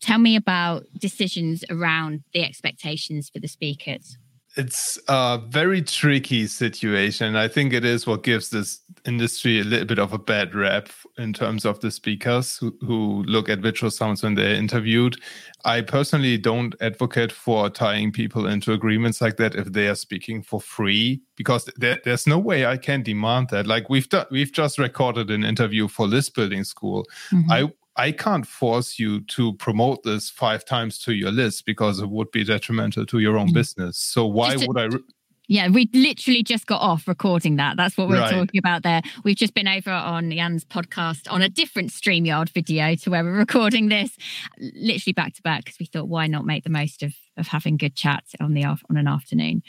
Tell 0.00 0.18
me 0.18 0.36
about 0.36 0.84
decisions 0.98 1.64
around 1.70 2.22
the 2.32 2.44
expectations 2.44 3.30
for 3.30 3.40
the 3.40 3.48
speakers. 3.48 4.18
It's 4.56 4.98
a 5.08 5.38
very 5.48 5.82
tricky 5.82 6.46
situation. 6.46 7.36
I 7.36 7.46
think 7.46 7.74
it 7.74 7.84
is 7.84 8.06
what 8.06 8.22
gives 8.22 8.48
this 8.48 8.80
industry 9.04 9.60
a 9.60 9.64
little 9.64 9.86
bit 9.86 9.98
of 9.98 10.12
a 10.12 10.18
bad 10.18 10.54
rap 10.54 10.88
in 11.18 11.32
terms 11.32 11.64
of 11.64 11.80
the 11.80 11.90
speakers 11.90 12.56
who, 12.56 12.76
who 12.80 13.22
look 13.24 13.48
at 13.48 13.60
virtual 13.60 13.90
sounds 13.90 14.22
when 14.22 14.34
they're 14.34 14.54
interviewed. 14.54 15.16
I 15.64 15.82
personally 15.82 16.38
don't 16.38 16.74
advocate 16.80 17.32
for 17.32 17.68
tying 17.68 18.12
people 18.12 18.46
into 18.46 18.72
agreements 18.72 19.20
like 19.20 19.36
that 19.36 19.54
if 19.54 19.72
they 19.72 19.88
are 19.88 19.94
speaking 19.94 20.42
for 20.42 20.60
free, 20.60 21.20
because 21.36 21.68
there, 21.76 22.00
there's 22.04 22.26
no 22.26 22.38
way 22.38 22.66
I 22.66 22.78
can 22.78 23.02
demand 23.02 23.50
that. 23.50 23.66
Like 23.66 23.90
we've 23.90 24.08
done, 24.08 24.26
we've 24.30 24.52
just 24.52 24.78
recorded 24.78 25.30
an 25.30 25.44
interview 25.44 25.86
for 25.86 26.06
List 26.06 26.34
Building 26.34 26.64
School. 26.64 27.04
Mm-hmm. 27.30 27.52
I 27.52 27.72
I 27.96 28.12
can't 28.12 28.46
force 28.46 28.98
you 28.98 29.20
to 29.22 29.54
promote 29.54 30.02
this 30.02 30.28
five 30.28 30.64
times 30.64 30.98
to 31.00 31.14
your 31.14 31.30
list 31.30 31.64
because 31.64 32.00
it 32.00 32.10
would 32.10 32.30
be 32.30 32.44
detrimental 32.44 33.06
to 33.06 33.18
your 33.18 33.38
own 33.38 33.48
mm. 33.48 33.54
business. 33.54 33.98
So 33.98 34.26
why 34.26 34.56
would 34.56 34.78
I? 34.78 34.84
Re- 34.84 35.00
yeah, 35.48 35.68
we 35.68 35.88
literally 35.92 36.42
just 36.42 36.66
got 36.66 36.80
off 36.80 37.06
recording 37.06 37.56
that. 37.56 37.76
That's 37.76 37.96
what 37.96 38.08
we 38.08 38.16
are 38.16 38.22
right. 38.22 38.32
talking 38.32 38.58
about 38.58 38.82
there. 38.82 39.00
We've 39.22 39.36
just 39.36 39.54
been 39.54 39.68
over 39.68 39.92
on 39.92 40.32
Jan's 40.32 40.64
podcast 40.64 41.30
on 41.30 41.40
a 41.40 41.48
different 41.48 41.90
StreamYard 41.90 42.50
video 42.50 42.96
to 42.96 43.10
where 43.10 43.22
we're 43.22 43.30
recording 43.30 43.88
this, 43.88 44.16
literally 44.58 45.12
back 45.12 45.34
to 45.34 45.42
back, 45.42 45.64
because 45.64 45.78
we 45.78 45.86
thought, 45.86 46.08
why 46.08 46.26
not 46.26 46.44
make 46.44 46.64
the 46.64 46.70
most 46.70 47.02
of, 47.04 47.14
of 47.36 47.46
having 47.46 47.76
good 47.76 47.94
chats 47.94 48.34
on 48.40 48.54
the 48.54 48.64
on 48.64 48.96
an 48.96 49.06
afternoon? 49.06 49.62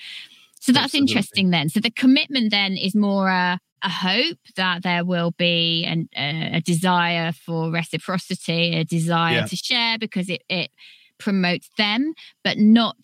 So 0.60 0.72
that's 0.72 0.86
Absolutely. 0.86 1.12
interesting 1.12 1.50
then. 1.52 1.70
So 1.70 1.80
the 1.80 1.92
commitment 1.92 2.50
then 2.50 2.76
is 2.76 2.96
more 2.96 3.30
uh, 3.30 3.58
a 3.84 3.90
hope 3.90 4.40
that 4.56 4.84
there 4.84 5.06
will 5.06 5.32
be 5.32 5.86
an, 5.86 6.10
a 6.16 6.62
desire 6.62 7.32
for 7.32 7.72
reciprocity, 7.72 8.76
a 8.76 8.84
desire 8.84 9.40
yeah. 9.40 9.46
to 9.46 9.56
share, 9.56 9.98
because 9.98 10.30
it, 10.30 10.44
it 10.50 10.72
promote 11.20 11.62
them, 11.78 12.14
but 12.44 12.58
not 12.58 12.98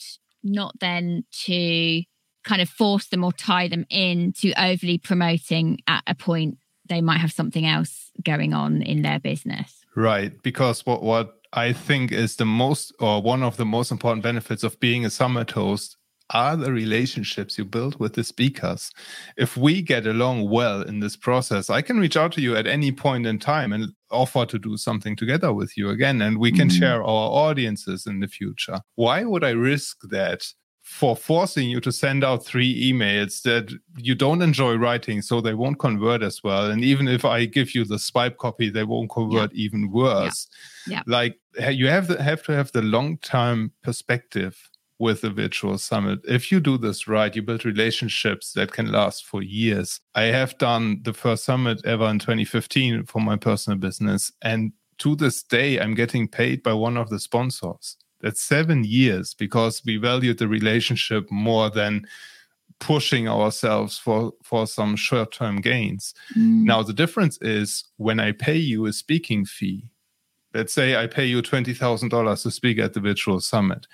not 0.43 0.77
then 0.79 1.23
to 1.45 2.03
kind 2.43 2.61
of 2.61 2.69
force 2.69 3.07
them 3.07 3.23
or 3.23 3.31
tie 3.31 3.67
them 3.67 3.85
in 3.89 4.33
to 4.33 4.51
overly 4.61 4.97
promoting 4.97 5.79
at 5.87 6.03
a 6.05 6.13
point 6.13 6.57
they 6.89 7.01
might 7.01 7.19
have 7.19 7.31
something 7.31 7.65
else 7.65 8.11
going 8.23 8.53
on 8.53 8.81
in 8.81 9.01
their 9.01 9.19
business. 9.19 9.85
Right. 9.95 10.33
Because 10.43 10.85
what, 10.85 11.01
what 11.01 11.39
I 11.53 11.71
think 11.71 12.11
is 12.11 12.35
the 12.35 12.45
most 12.45 12.93
or 12.99 13.21
one 13.21 13.41
of 13.41 13.57
the 13.57 13.65
most 13.65 13.91
important 13.91 14.23
benefits 14.23 14.63
of 14.63 14.79
being 14.79 15.05
a 15.05 15.09
summit 15.09 15.51
host 15.51 15.97
are 16.29 16.55
the 16.55 16.71
relationships 16.71 17.57
you 17.57 17.65
build 17.65 17.99
with 17.99 18.13
the 18.13 18.23
speakers. 18.23 18.91
If 19.37 19.57
we 19.57 19.81
get 19.81 20.07
along 20.07 20.49
well 20.49 20.81
in 20.81 20.99
this 20.99 21.15
process, 21.15 21.69
I 21.69 21.81
can 21.81 21.99
reach 21.99 22.17
out 22.17 22.31
to 22.33 22.41
you 22.41 22.55
at 22.55 22.67
any 22.67 22.91
point 22.91 23.27
in 23.27 23.39
time 23.39 23.73
and 23.73 23.91
offer 24.09 24.45
to 24.45 24.59
do 24.59 24.77
something 24.77 25.15
together 25.15 25.53
with 25.53 25.77
you 25.77 25.89
again, 25.89 26.21
and 26.21 26.37
we 26.37 26.51
can 26.51 26.69
mm-hmm. 26.69 26.79
share 26.79 27.03
our 27.03 27.29
audiences 27.49 28.05
in 28.05 28.19
the 28.19 28.27
future. 28.27 28.79
Why 28.95 29.23
would 29.23 29.43
I 29.43 29.51
risk 29.51 29.97
that? 30.09 30.45
for 30.83 31.15
forcing 31.15 31.69
you 31.69 31.79
to 31.79 31.93
send 31.93 32.25
out 32.25 32.45
three 32.45 32.91
emails 32.91 33.41
that 33.43 33.73
you 33.97 34.13
don't 34.13 34.41
enjoy 34.41 34.75
writing, 34.75 35.21
so 35.21 35.39
they 35.39 35.53
won't 35.53 35.79
convert 35.79 36.21
as 36.21 36.43
well. 36.43 36.69
And 36.69 36.83
even 36.83 37.07
if 37.07 37.23
I 37.23 37.45
give 37.45 37.73
you 37.73 37.85
the 37.85 37.97
swipe 37.97 38.37
copy, 38.37 38.69
they 38.69 38.83
won't 38.83 39.09
convert 39.09 39.53
yeah. 39.53 39.63
even 39.63 39.91
worse. 39.91 40.47
Yeah. 40.85 40.97
yeah. 40.97 41.03
Like 41.07 41.39
you 41.71 41.87
have 41.87 42.07
the, 42.07 42.21
have 42.21 42.43
to 42.43 42.51
have 42.51 42.73
the 42.73 42.81
long 42.81 43.17
term 43.19 43.71
perspective 43.81 44.69
with 44.99 45.23
a 45.23 45.29
virtual 45.29 45.77
summit. 45.77 46.19
If 46.25 46.51
you 46.51 46.59
do 46.59 46.77
this 46.77 47.07
right, 47.07 47.35
you 47.35 47.41
build 47.41 47.65
relationships 47.65 48.53
that 48.53 48.71
can 48.71 48.91
last 48.91 49.25
for 49.25 49.41
years. 49.41 49.99
I 50.15 50.23
have 50.23 50.57
done 50.57 51.01
the 51.03 51.13
first 51.13 51.43
summit 51.43 51.85
ever 51.85 52.05
in 52.07 52.19
2015 52.19 53.05
for 53.05 53.19
my 53.19 53.35
personal 53.35 53.79
business, 53.79 54.31
and 54.41 54.73
to 54.99 55.15
this 55.15 55.43
day, 55.43 55.79
I'm 55.79 55.95
getting 55.95 56.27
paid 56.27 56.63
by 56.63 56.73
one 56.73 56.97
of 56.97 57.09
the 57.09 57.19
sponsors. 57.19 57.97
That's 58.21 58.41
seven 58.41 58.85
years 58.85 59.33
because 59.33 59.81
we 59.85 59.97
value 59.97 60.33
the 60.33 60.47
relationship 60.47 61.29
more 61.29 61.69
than 61.69 62.07
pushing 62.79 63.27
ourselves 63.27 63.97
for 63.97 64.33
for 64.43 64.65
some 64.67 64.95
short-term 64.95 65.61
gains. 65.61 66.13
Mm. 66.37 66.63
Now 66.63 66.83
the 66.83 66.93
difference 66.93 67.37
is 67.41 67.83
when 67.97 68.19
I 68.19 68.31
pay 68.31 68.57
you 68.57 68.85
a 68.85 68.93
speaking 68.93 69.45
fee. 69.45 69.85
Let's 70.53 70.73
say 70.73 70.95
I 70.95 71.07
pay 71.07 71.25
you 71.25 71.41
twenty 71.41 71.73
thousand 71.73 72.09
dollars 72.09 72.43
to 72.43 72.51
speak 72.51 72.79
at 72.79 72.93
the 72.93 72.99
virtual 72.99 73.41
summit. 73.41 73.87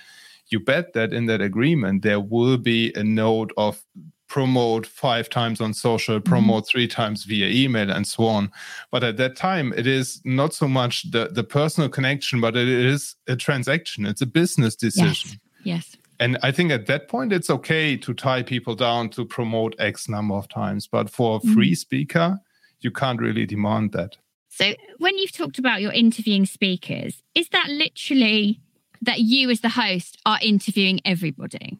You 0.50 0.60
bet 0.60 0.94
that 0.94 1.13
in 1.13 1.27
that 1.27 1.41
agreement 1.41 2.01
there 2.01 2.20
will 2.20 2.58
be 2.58 2.91
a 2.96 3.03
note 3.03 3.51
of 3.58 3.84
promote 4.29 4.86
five 4.86 5.29
times 5.29 5.60
on 5.60 5.74
social, 5.74 6.20
mm-hmm. 6.20 6.29
promote 6.29 6.63
mm-hmm. 6.63 6.70
three 6.70 6.88
times 6.88 7.25
via 7.25 7.50
email, 7.50 7.91
and 7.91 8.08
so 8.08 8.25
on. 8.25 8.51
But 8.91 9.03
at 9.03 9.18
that 9.18 9.36
time, 9.36 9.74
it 9.75 9.88
is 9.88 10.22
not 10.24 10.53
so 10.53 10.68
much 10.68 11.12
the, 11.12 11.29
the 11.32 11.44
personal 11.44 11.89
connection, 11.89 12.39
but 12.39 12.56
it 12.56 12.68
is 12.68 13.15
a 13.27 13.36
transaction. 13.36 14.06
It's 14.06 14.22
a 14.22 14.27
business 14.27 14.75
decision. 14.75 15.39
Yes. 15.63 15.94
yes. 15.94 15.98
And 16.22 16.38
I 16.44 16.51
think 16.51 16.72
at 16.72 16.86
that 16.88 17.08
point, 17.08 17.34
it's 17.34 17.50
okay 17.50 17.98
to 17.98 18.13
tie 18.13 18.44
people 18.44 18.75
down 18.75 19.10
to 19.12 19.25
promote 19.25 19.75
X 19.79 20.08
number 20.08 20.36
of 20.36 20.48
times. 20.48 20.86
But 20.86 21.10
for 21.10 21.38
a 21.38 21.39
free 21.39 21.72
mm-hmm. 21.72 21.74
speaker, 21.74 22.39
you 22.82 22.91
can't 22.91 23.22
really 23.22 23.46
demand 23.46 23.94
that. 23.94 24.18
So, 24.50 24.74
when 24.98 25.18
you've 25.18 25.32
talked 25.32 25.60
about 25.60 25.82
your 25.82 25.94
interviewing 25.94 26.46
speakers, 26.46 27.24
is 27.36 27.50
that 27.50 27.70
literally 27.70 28.60
that 29.01 29.20
you, 29.20 29.50
as 29.50 29.62
the 29.62 29.70
host, 29.70 30.18
are 30.25 30.39
interviewing 30.41 31.00
everybody? 31.06 31.79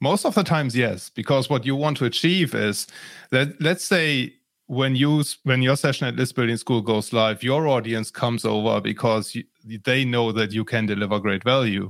Most 0.00 0.24
of 0.24 0.34
the 0.34 0.42
times, 0.42 0.76
yes, 0.76 1.10
because 1.10 1.48
what 1.48 1.64
you 1.64 1.76
want 1.76 1.96
to 1.98 2.04
achieve 2.04 2.54
is 2.54 2.86
that 3.30 3.60
let's 3.60 3.84
say 3.84 4.34
when 4.66 4.96
you 4.96 5.22
when 5.44 5.62
your 5.62 5.76
session 5.76 6.06
at 6.06 6.16
List 6.16 6.34
Building 6.34 6.56
School 6.56 6.80
goes 6.80 7.12
live, 7.12 7.42
your 7.42 7.68
audience 7.68 8.10
comes 8.10 8.44
over 8.44 8.80
because 8.80 9.34
you, 9.34 9.44
they 9.84 10.04
know 10.04 10.32
that 10.32 10.50
you 10.50 10.64
can 10.64 10.86
deliver 10.86 11.20
great 11.20 11.44
value. 11.44 11.88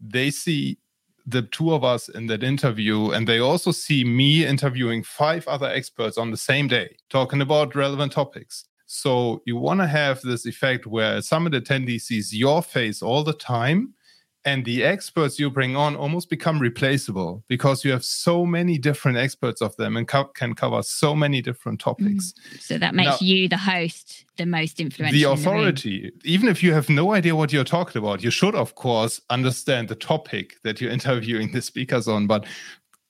They 0.00 0.30
see 0.30 0.78
the 1.26 1.42
two 1.42 1.74
of 1.74 1.84
us 1.84 2.08
in 2.08 2.28
that 2.28 2.42
interview, 2.42 3.10
and 3.10 3.26
they 3.26 3.38
also 3.40 3.72
see 3.72 4.04
me 4.04 4.46
interviewing 4.46 5.02
five 5.02 5.46
other 5.46 5.68
experts 5.68 6.16
on 6.16 6.30
the 6.30 6.36
same 6.36 6.66
day, 6.66 6.96
talking 7.08 7.40
about 7.40 7.74
relevant 7.74 8.12
topics. 8.12 8.64
So 8.92 9.40
you 9.46 9.54
want 9.54 9.78
to 9.78 9.86
have 9.86 10.20
this 10.22 10.46
effect 10.46 10.84
where 10.84 11.22
summit 11.22 11.52
attendee 11.52 12.00
sees 12.00 12.34
your 12.34 12.60
face 12.60 13.02
all 13.02 13.22
the 13.22 13.32
time 13.32 13.94
and 14.44 14.64
the 14.64 14.82
experts 14.82 15.38
you 15.38 15.48
bring 15.48 15.76
on 15.76 15.94
almost 15.94 16.28
become 16.28 16.58
replaceable 16.58 17.44
because 17.46 17.84
you 17.84 17.92
have 17.92 18.04
so 18.04 18.44
many 18.44 18.78
different 18.78 19.16
experts 19.16 19.62
of 19.62 19.76
them 19.76 19.96
and 19.96 20.08
co- 20.08 20.24
can 20.34 20.54
cover 20.54 20.82
so 20.82 21.14
many 21.14 21.40
different 21.40 21.78
topics. 21.78 22.32
Mm. 22.32 22.60
So 22.60 22.78
that 22.78 22.96
makes 22.96 23.20
now, 23.20 23.26
you 23.26 23.48
the 23.48 23.58
host 23.58 24.24
the 24.38 24.44
most 24.44 24.80
influential. 24.80 25.20
The 25.20 25.40
authority, 25.40 26.10
the 26.24 26.28
even 26.32 26.48
if 26.48 26.60
you 26.60 26.74
have 26.74 26.88
no 26.88 27.12
idea 27.12 27.36
what 27.36 27.52
you're 27.52 27.62
talking 27.62 28.02
about, 28.02 28.24
you 28.24 28.32
should 28.32 28.56
of 28.56 28.74
course 28.74 29.20
understand 29.30 29.86
the 29.86 29.94
topic 29.94 30.56
that 30.64 30.80
you're 30.80 30.90
interviewing 31.00 31.52
the 31.52 31.62
speakers 31.62 32.08
on. 32.08 32.26
But 32.26 32.44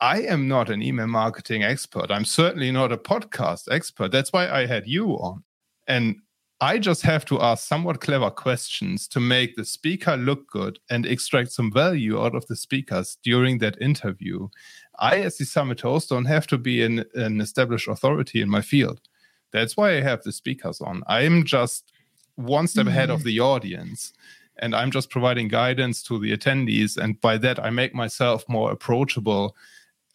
I 0.03 0.21
am 0.25 0.47
not 0.47 0.69
an 0.69 0.83
email 0.83 1.07
marketing 1.07 1.63
expert. 1.63 2.11
I'm 2.11 2.27
certainly 2.27 2.71
not 2.71 2.93
a 2.93 2.99
podcast 2.99 3.63
expert. 3.71 4.13
That's 4.13 4.31
why 4.31 4.47
I 4.47 4.67
had 4.67 4.87
you 4.87 5.13
on. 5.13 5.43
And 5.91 6.21
I 6.61 6.79
just 6.79 7.03
have 7.03 7.25
to 7.25 7.41
ask 7.41 7.67
somewhat 7.67 8.01
clever 8.01 8.31
questions 8.31 9.09
to 9.09 9.19
make 9.19 9.57
the 9.57 9.65
speaker 9.65 10.17
look 10.17 10.49
good 10.49 10.79
and 10.89 11.05
extract 11.05 11.51
some 11.51 11.73
value 11.73 12.23
out 12.23 12.37
of 12.37 12.47
the 12.47 12.55
speakers 12.55 13.19
during 13.25 13.59
that 13.59 13.83
interview. 13.83 14.49
I, 15.01 15.17
as 15.17 15.37
the 15.37 15.45
summit 15.47 15.81
host, 15.81 16.11
don't 16.11 16.27
have 16.27 16.47
to 16.47 16.59
be 16.59 16.85
an, 16.85 17.05
an 17.15 17.41
established 17.41 17.89
authority 17.89 18.41
in 18.41 18.49
my 18.49 18.61
field. 18.61 19.01
That's 19.53 19.77
why 19.77 19.97
I 19.97 20.01
have 20.03 20.23
the 20.23 20.31
speakers 20.31 20.81
on. 20.81 21.03
I'm 21.09 21.45
just 21.45 21.91
one 22.37 22.69
step 22.69 22.83
mm-hmm. 22.83 22.91
ahead 22.91 23.11
of 23.11 23.21
mm-hmm. 23.21 23.27
the 23.27 23.41
audience 23.41 24.13
and 24.59 24.77
I'm 24.77 24.93
just 24.93 25.11
providing 25.11 25.49
guidance 25.49 26.05
to 26.05 26.21
the 26.21 26.37
attendees. 26.37 26.97
And 26.97 27.21
by 27.21 27.37
that, 27.39 27.59
I 27.59 27.71
make 27.71 27.95
myself 27.95 28.45
more 28.49 28.71
approachable 28.71 29.57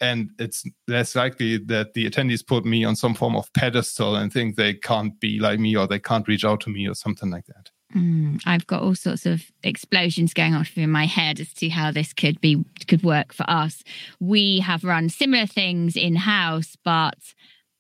and 0.02 0.30
it's 0.40 0.64
less 0.88 1.16
likely 1.16 1.58
that 1.58 1.94
the 1.94 2.10
attendees 2.10 2.46
put 2.46 2.66
me 2.66 2.84
on 2.84 2.96
some 2.96 3.14
form 3.14 3.36
of 3.36 3.52
pedestal 3.54 4.16
and 4.16 4.32
think 4.32 4.56
they 4.56 4.74
can't 4.74 5.20
be 5.20 5.40
like 5.40 5.60
me 5.60 5.76
or 5.76 5.88
they 5.88 6.00
can't 6.00 6.28
reach 6.28 6.46
out 6.46 6.62
to 6.62 6.70
me 6.70 6.88
or 6.88 6.94
something 6.94 7.30
like 7.30 7.46
that. 7.48 7.72
Mm, 7.96 8.42
I've 8.46 8.68
got 8.68 8.82
all 8.82 8.96
sorts 8.96 9.26
of 9.26 9.44
explosions 9.64 10.34
going 10.34 10.54
off 10.54 10.78
in 10.78 10.90
my 10.90 11.06
head 11.06 11.40
as 11.40 11.54
to 11.56 11.70
how 11.70 11.92
this 11.92 12.14
could 12.14 12.42
be 12.42 12.64
could 12.88 13.04
work 13.04 13.32
for 13.32 13.50
us. 13.50 13.84
We 14.20 14.60
have 14.60 14.84
run 14.84 15.10
similar 15.10 15.46
things 15.46 15.96
in 15.96 16.16
house, 16.16 16.76
but 16.84 17.18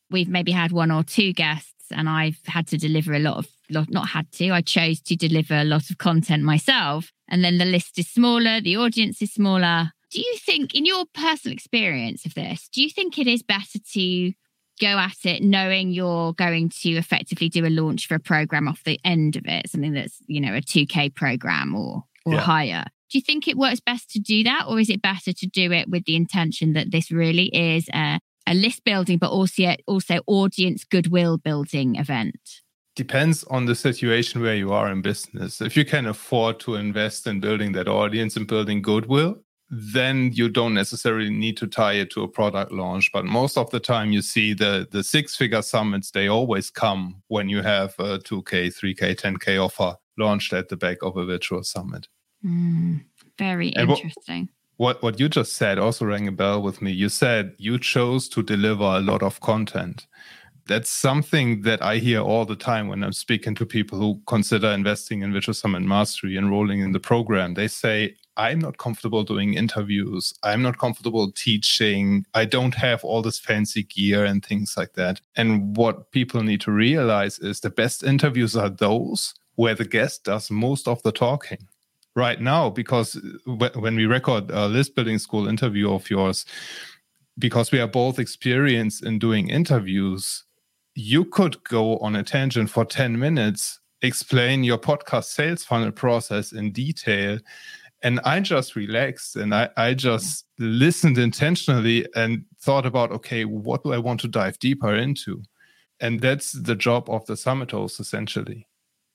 we've 0.10 0.29
maybe 0.29 0.51
had 0.51 0.72
one 0.72 0.91
or 0.91 1.03
two 1.03 1.34
guests, 1.34 1.91
and 1.91 2.07
I've 2.07 2.39
had 2.45 2.67
to 2.67 2.77
deliver 2.77 3.13
a 3.13 3.19
lot 3.19 3.38
of 3.38 3.48
lot, 3.69 3.89
not 3.89 4.10
had 4.10 4.31
to. 4.34 4.51
I 4.51 4.62
chose 4.62 5.01
to 5.01 5.15
deliver 5.15 5.55
a 5.55 5.65
lot 5.65 5.89
of 5.89 5.98
content 5.98 6.43
myself, 6.43 7.12
and 7.27 7.43
then 7.43 7.57
the 7.57 7.65
list 7.65 8.00
is 8.00 8.07
smaller, 8.07 8.62
the 8.62 8.77
audience 8.77 9.22
is 9.22 9.34
smaller, 9.34 9.91
do 10.15 10.22
you 10.22 10.38
think, 10.38 10.74
in 10.74 10.86
your 10.86 11.03
personal 11.13 11.53
experience 11.53 12.25
of 12.25 12.34
this, 12.36 12.69
do 12.72 12.81
you 12.81 12.89
think 12.89 13.19
it 13.19 13.27
is 13.27 13.43
better 13.43 13.79
to 13.91 14.31
go 14.79 14.88
at 14.88 15.17
it 15.25 15.43
knowing 15.43 15.91
you're 15.91 16.31
going 16.34 16.69
to 16.69 16.91
effectively 16.91 17.50
do 17.50 17.65
a 17.65 17.67
launch 17.67 18.07
for 18.07 18.15
a 18.15 18.19
program 18.19 18.69
off 18.69 18.81
the 18.86 18.98
end 19.03 19.36
of 19.36 19.43
it, 19.45 19.69
something 19.69 19.91
that's, 19.91 20.17
you 20.27 20.39
know, 20.39 20.55
a 20.55 20.62
2K 20.62 21.13
program 21.13 21.75
or 21.75 22.05
or 22.25 22.36
yeah. 22.36 22.39
higher? 22.39 22.86
Do 23.12 23.17
you 23.17 23.22
think 23.22 23.45
it 23.45 23.57
works 23.57 23.81
best 23.81 24.10
to 24.12 24.19
do 24.19 24.41
that, 24.45 24.65
or 24.69 24.79
is 24.79 24.89
it 24.89 25.01
better 25.01 25.34
to 25.34 25.48
do 25.48 25.74
it 25.74 25.89
with 25.89 26.05
the 26.05 26.15
intention 26.15 26.72
that 26.74 26.91
this 26.91 27.12
really 27.12 27.48
is 27.48 27.89
a, 27.93 28.17
a 28.48 28.53
list 28.53 28.86
building, 28.86 29.17
but 29.17 29.31
also 29.31 29.75
also 29.86 30.22
audience 30.27 30.86
goodwill 30.86 31.38
building 31.38 31.95
event? 31.95 32.62
depends 32.95 33.43
on 33.45 33.65
the 33.65 33.75
situation 33.75 34.41
where 34.41 34.55
you 34.55 34.72
are 34.72 34.89
in 34.89 35.01
business. 35.01 35.60
If 35.60 35.75
you 35.75 35.84
can 35.84 36.05
afford 36.05 36.62
to 36.62 36.75
invest 36.75 37.27
in 37.27 37.41
building 37.41 37.74
that 37.74 37.89
audience 37.89 38.38
and 38.38 38.48
building 38.48 38.81
goodwill, 38.81 39.36
then 39.77 40.32
you 40.34 40.48
don't 40.48 40.74
necessarily 40.74 41.29
need 41.29 41.58
to 41.58 41.67
tie 41.67 41.94
it 41.94 42.10
to 42.12 42.24
a 42.24 42.27
product 42.27 42.72
launch. 42.72 43.12
But 43.12 43.25
most 43.25 43.58
of 43.58 43.70
the 43.72 43.79
time, 43.79 44.12
you 44.12 44.22
see 44.22 44.53
the 44.53 44.88
the 44.89 45.03
six 45.03 45.36
figure 45.36 45.62
summits. 45.62 46.12
They 46.12 46.27
always 46.27 46.70
come 46.70 47.22
when 47.27 47.50
you 47.50 47.62
have 47.62 47.94
a 48.00 48.20
2K, 48.20 48.67
3K, 48.67 49.15
10K 49.20 49.63
offer 49.63 49.98
launched 50.17 50.53
at 50.53 50.70
the 50.70 50.77
back 50.77 50.98
of 51.01 51.17
a 51.17 51.25
virtual 51.25 51.63
summit. 51.63 52.08
Mm, 52.46 53.03
very 53.38 53.75
and 53.75 53.89
interesting. 53.89 54.50
What, 54.77 55.01
what 55.01 55.03
what 55.03 55.20
you 55.20 55.29
just 55.29 55.53
said 55.53 55.77
also 55.77 56.05
rang 56.05 56.27
a 56.27 56.32
bell 56.32 56.62
with 56.62 56.82
me. 56.82 56.91
You 56.91 57.10
said 57.10 57.53
you 57.58 57.77
chose 57.77 58.29
to 58.29 58.44
deliver 58.44 58.84
a 58.84 59.00
lot 59.00 59.24
of 59.24 59.39
content. 59.41 60.08
That's 60.67 60.89
something 60.89 61.62
that 61.62 61.84
I 61.84 61.98
hear 61.98 62.22
all 62.22 62.46
the 62.46 62.55
time 62.55 62.88
when 62.88 63.03
I'm 63.03 63.13
speaking 63.13 63.53
to 63.55 63.67
people 63.67 64.00
who 64.00 64.20
consider 64.25 64.70
investing 64.70 65.22
in 65.22 65.32
Virtual 65.32 65.53
Summit 65.53 65.84
Mastery, 65.84 66.38
enrolling 66.38 66.79
in 66.79 66.91
the 66.91 67.00
program. 67.00 67.53
They 67.53 67.67
say, 67.67 68.15
I'm 68.38 68.60
not 68.60 68.77
comfortable 68.77 69.24
doing 69.24 69.54
interviews. 69.54 70.34
I'm 70.44 70.62
not 70.62 70.77
comfortable 70.77 71.32
teaching. 71.32 72.25
I 72.34 72.46
don't 72.46 72.75
have 72.75 73.04
all 73.04 73.22
this 73.22 73.39
fancy 73.39 73.84
gear 73.84 74.25
and 74.25 74.46
things 74.46 74.75
like 74.77 74.94
that. 74.94 75.22
And 75.36 75.75
what 75.77 76.12
people 76.12 76.44
need 76.44 76.62
to 76.62 76.72
realize 76.72 77.39
is 77.39 77.60
the 77.60 77.70
best 77.70 78.04
interviews 78.04 78.56
are 78.56 78.70
those 78.70 79.34
where 79.56 79.75
the 79.75 79.86
guest 79.86 80.25
does 80.25 80.51
most 80.51 80.88
of 80.88 81.01
the 81.04 81.12
talking. 81.12 81.68
Right 82.18 82.39
now, 82.39 82.70
because 82.70 83.20
when 83.46 83.98
we 83.98 84.06
record 84.06 84.50
a 84.50 84.68
list 84.68 84.96
building 84.96 85.20
school 85.20 85.50
interview 85.50 85.92
of 85.92 86.10
yours, 86.10 86.46
because 87.38 87.74
we 87.74 87.80
are 87.82 87.88
both 87.88 88.20
experienced 88.20 89.04
in 89.04 89.20
doing 89.20 89.50
interviews, 89.50 90.46
you 90.94 91.25
could 91.25 91.62
go 91.65 91.98
on 91.98 92.15
a 92.15 92.24
tangent 92.24 92.70
for 92.70 92.86
10 92.86 93.20
minutes, 93.20 93.80
explain 94.01 94.63
your 94.63 94.77
podcast 94.77 95.25
sales 95.25 95.65
funnel 95.65 95.92
process 95.92 96.54
in 96.54 96.72
detail, 96.72 97.38
And 98.05 98.19
I 98.24 98.39
just 98.39 98.75
relaxed 98.75 99.35
and 99.35 99.55
I, 99.55 99.69
I 99.77 99.95
just 99.95 100.45
listened 100.59 101.17
intentionally 101.17 102.05
and 102.15 102.45
thought 102.62 102.85
about, 102.85 103.12
okay, 103.12 103.45
what 103.45 103.83
do 103.83 103.93
I 103.93 103.97
want 103.97 104.19
to 104.19 104.27
dive 104.27 104.59
deeper 104.59 104.93
into? 104.93 105.41
And 106.00 106.21
that's 106.21 106.51
the 106.51 106.75
job 106.75 107.09
of 107.09 107.25
the 107.25 107.35
summit 107.35 107.71
host, 107.71 108.00
essentially. 108.00 108.67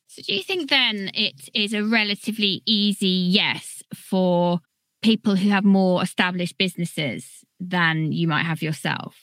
So, 0.09 0.23
do 0.27 0.35
you 0.35 0.43
think 0.43 0.71
then 0.71 1.13
it 1.15 1.49
is 1.55 1.73
a 1.73 1.85
relatively 1.85 2.63
easy 2.67 3.07
yes 3.07 3.81
for 3.95 4.59
people 5.03 5.37
who 5.37 5.51
have 5.51 5.65
more 5.65 6.03
established 6.03 6.59
businesses 6.59 7.45
than 7.61 8.11
you 8.11 8.27
might 8.27 8.43
have 8.43 8.61
yourself? 8.61 9.15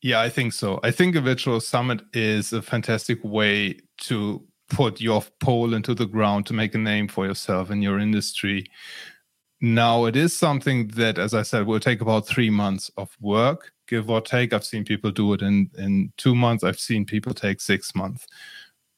Yeah, 0.00 0.22
I 0.22 0.30
think 0.30 0.54
so. 0.54 0.80
I 0.82 0.90
think 0.90 1.16
a 1.16 1.20
virtual 1.20 1.60
summit 1.60 2.00
is 2.14 2.54
a 2.54 2.62
fantastic 2.62 3.22
way 3.22 3.76
to 4.04 4.42
put 4.72 5.00
your 5.00 5.22
pole 5.40 5.74
into 5.74 5.94
the 5.94 6.06
ground 6.06 6.46
to 6.46 6.54
make 6.54 6.74
a 6.74 6.78
name 6.78 7.06
for 7.06 7.26
yourself 7.26 7.70
in 7.70 7.82
your 7.82 8.00
industry. 8.00 8.64
Now, 9.60 10.06
it 10.06 10.16
is 10.16 10.36
something 10.36 10.88
that, 10.88 11.18
as 11.18 11.34
I 11.34 11.42
said, 11.42 11.66
will 11.66 11.78
take 11.78 12.00
about 12.00 12.26
three 12.26 12.50
months 12.50 12.90
of 12.96 13.16
work, 13.20 13.72
give 13.86 14.10
or 14.10 14.20
take. 14.20 14.52
I've 14.52 14.64
seen 14.64 14.84
people 14.84 15.12
do 15.12 15.34
it 15.34 15.42
in, 15.42 15.70
in 15.78 16.12
two 16.16 16.34
months, 16.34 16.64
I've 16.64 16.80
seen 16.80 17.04
people 17.04 17.34
take 17.34 17.60
six 17.60 17.94
months. 17.94 18.26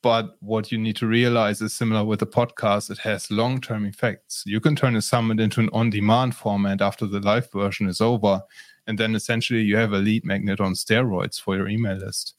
But 0.02 0.36
what 0.40 0.70
you 0.70 0.78
need 0.78 0.96
to 0.96 1.06
realize 1.06 1.60
is 1.60 1.74
similar 1.74 2.04
with 2.04 2.20
the 2.20 2.26
podcast, 2.26 2.90
it 2.90 2.98
has 2.98 3.30
long 3.30 3.60
term 3.60 3.84
effects. 3.84 4.42
You 4.46 4.60
can 4.60 4.76
turn 4.76 4.96
a 4.96 5.02
summit 5.02 5.40
into 5.40 5.60
an 5.60 5.70
on 5.72 5.90
demand 5.90 6.36
format 6.36 6.80
after 6.80 7.06
the 7.06 7.20
live 7.20 7.50
version 7.50 7.88
is 7.88 8.00
over. 8.00 8.42
And 8.86 8.98
then 8.98 9.14
essentially 9.14 9.62
you 9.62 9.76
have 9.76 9.92
a 9.92 9.98
lead 9.98 10.24
magnet 10.24 10.60
on 10.60 10.74
steroids 10.74 11.40
for 11.40 11.56
your 11.56 11.68
email 11.68 11.96
list. 11.96 12.34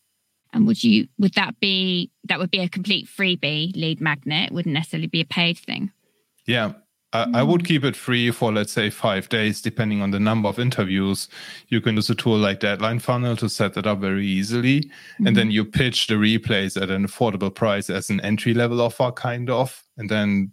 And 0.56 0.66
would 0.66 0.84
you 0.84 1.08
would 1.20 1.34
that 1.34 1.60
be 1.60 2.10
that 2.24 2.40
would 2.40 2.50
be 2.50 2.60
a 2.60 2.70
complete 2.70 3.08
freebie 3.08 3.76
lead 3.76 4.00
magnet? 4.00 4.52
Wouldn't 4.52 4.74
necessarily 4.74 5.08
be 5.08 5.22
a 5.22 5.26
paid 5.26 5.58
thing. 5.58 5.92
Yeah. 6.46 6.74
I, 7.14 7.28
I 7.36 7.44
would 7.44 7.62
hmm. 7.62 7.68
keep 7.68 7.84
it 7.84 7.96
free 7.96 8.32
for 8.32 8.52
let's 8.52 8.74
say 8.74 8.90
five 8.90 9.30
days, 9.30 9.62
depending 9.62 10.02
on 10.02 10.12
the 10.12 10.20
number 10.20 10.50
of 10.50 10.58
interviews. 10.58 11.28
You 11.68 11.82
can 11.82 11.96
use 11.96 12.10
a 12.10 12.16
tool 12.16 12.38
like 12.38 12.62
Deadline 12.62 13.00
Funnel 13.00 13.36
to 13.38 13.50
set 13.50 13.74
that 13.76 13.86
up 13.86 14.00
very 14.00 14.26
easily, 14.26 14.82
mm-hmm. 14.82 15.28
and 15.28 15.38
then 15.38 15.48
mm-hmm. 15.48 15.52
you 15.52 15.66
pitch 15.66 16.08
the 16.08 16.16
replays 16.16 16.82
at 16.82 16.90
an 16.90 17.06
affordable 17.06 17.54
price 17.54 17.90
as 17.90 18.10
an 18.10 18.22
entry 18.22 18.54
level 18.54 18.82
offer, 18.82 19.12
kind 19.12 19.50
of, 19.50 19.84
and 19.98 20.10
then 20.10 20.52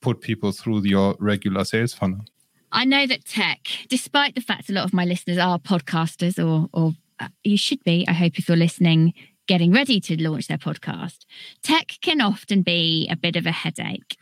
put 0.00 0.20
people 0.20 0.52
through 0.52 0.82
your 0.82 1.16
regular 1.18 1.64
sales 1.64 1.94
funnel. 1.94 2.24
I 2.70 2.84
know 2.84 3.06
that 3.06 3.24
tech, 3.24 3.60
despite 3.88 4.34
the 4.34 4.40
fact 4.40 4.70
a 4.70 4.72
lot 4.72 4.84
of 4.84 4.92
my 4.92 5.04
listeners 5.04 5.38
are 5.38 5.58
podcasters 5.58 6.38
or 6.38 6.68
or 6.72 6.92
Uh, 7.22 7.28
you 7.44 7.56
should 7.56 7.82
be, 7.84 8.04
I 8.08 8.12
hope, 8.12 8.38
if 8.38 8.48
you're 8.48 8.56
listening, 8.56 9.14
getting 9.46 9.72
ready 9.72 10.00
to 10.00 10.20
launch 10.20 10.48
their 10.48 10.58
podcast. 10.58 11.24
Tech 11.62 11.92
can 12.00 12.20
often 12.20 12.62
be 12.62 13.08
a 13.10 13.16
bit 13.16 13.36
of 13.36 13.46
a 13.46 13.52
headache. 13.52 14.16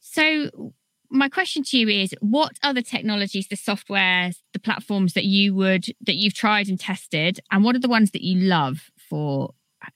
So, 0.00 0.74
my 1.08 1.28
question 1.28 1.62
to 1.62 1.78
you 1.78 1.88
is 1.88 2.14
what 2.20 2.58
other 2.62 2.82
technologies 2.82 3.46
the 3.46 3.56
softwares 3.56 4.38
the 4.52 4.58
platforms 4.58 5.12
that 5.12 5.24
you 5.24 5.54
would 5.54 5.86
that 6.04 6.16
you've 6.16 6.34
tried 6.34 6.68
and 6.68 6.80
tested 6.80 7.38
and 7.52 7.62
what 7.62 7.76
are 7.76 7.80
the 7.80 7.88
ones 7.88 8.10
that 8.10 8.22
you 8.22 8.40
love 8.40 8.90
for 9.08 9.54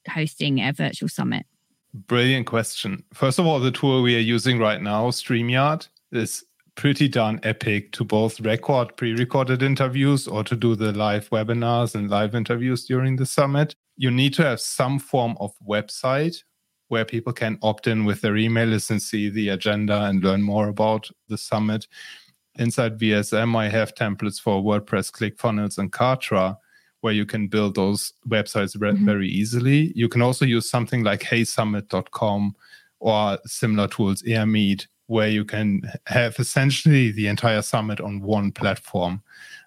hosting 0.09 0.61
a 0.61 0.73
virtual 0.73 1.09
summit 1.09 1.47
brilliant 1.93 2.47
question 2.47 3.03
first 3.13 3.41
of 3.41 3.47
all 3.47 3.59
the 3.59 3.73
tool 3.73 4.03
we 4.03 4.15
are 4.15 4.21
using 4.21 4.61
right 4.61 4.81
now 4.83 5.11
streamyard 5.11 5.89
is 6.13 6.45
pretty 6.75 7.09
darn 7.09 7.41
epic 7.43 7.93
to 7.93 8.05
both 8.05 8.41
record 8.41 8.97
pre-recorded 8.97 9.62
interviews 9.62 10.27
or 10.27 10.45
to 10.45 10.57
do 10.57 10.75
the 10.75 10.93
live 10.93 11.29
webinars 11.31 11.95
and 11.95 12.11
live 12.11 12.35
interviews 12.35 12.85
during 12.85 13.17
the 13.17 13.27
summit. 13.27 13.75
You 13.97 14.11
need 14.11 14.35
to 14.35 14.45
have 14.45 14.61
some 14.61 14.99
form 14.99 15.37
of 15.41 15.53
website 15.67 16.43
where 16.89 17.05
people 17.05 17.33
can 17.33 17.59
opt 17.62 17.87
in 17.87 18.05
with 18.05 18.21
their 18.21 18.37
email 18.37 18.69
list 18.69 18.91
and 18.91 19.00
see 19.00 19.31
the 19.31 19.50
agenda 19.50 20.05
and 20.05 20.23
learn 20.25 20.43
more 20.43 20.69
about 20.69 21.09
the 21.29 21.39
summit. 21.39 21.87
Inside 22.59 22.99
vsm 22.99 23.57
i 23.57 23.69
have 23.69 23.95
templates 23.95 24.41
for 24.41 24.62
wordpress 24.62 25.11
clickfunnels 25.11 25.79
and 25.79 25.93
kartra 25.93 26.56
where 27.00 27.13
you 27.13 27.25
can 27.25 27.49
build 27.49 27.75
those 27.75 28.13
websites 28.28 28.76
mm-hmm. 28.76 29.04
very 29.04 29.28
easily. 29.28 29.93
You 29.95 30.09
can 30.09 30.23
also 30.23 30.45
use 30.45 30.69
something 30.69 31.02
like 31.02 31.21
heysummit.com 31.21 32.54
or 33.00 33.39
similar 33.47 33.89
tools 33.89 34.23
airmeet 34.23 34.87
where 35.11 35.29
you 35.29 35.45
can 35.45 35.83
have 36.07 36.39
essentially 36.39 37.11
the 37.11 37.27
entire 37.27 37.63
summit 37.63 38.01
on 38.01 38.21
one 38.21 38.53
platform. 38.53 39.21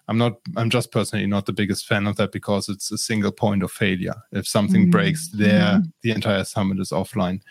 I'm 0.08 0.16
not 0.16 0.38
I'm 0.56 0.70
just 0.70 0.90
personally 0.90 1.26
not 1.26 1.44
the 1.44 1.52
biggest 1.52 1.86
fan 1.86 2.06
of 2.06 2.16
that 2.16 2.32
because 2.32 2.70
it's 2.70 2.90
a 2.90 2.96
single 2.96 3.30
point 3.30 3.62
of 3.62 3.70
failure. 3.70 4.14
If 4.32 4.48
something 4.48 4.86
mm. 4.86 4.90
breaks 4.90 5.28
there, 5.28 5.80
mm. 5.80 5.92
the 6.02 6.12
entire 6.12 6.44
summit 6.44 6.80
is 6.80 6.92
offline. 6.92 7.42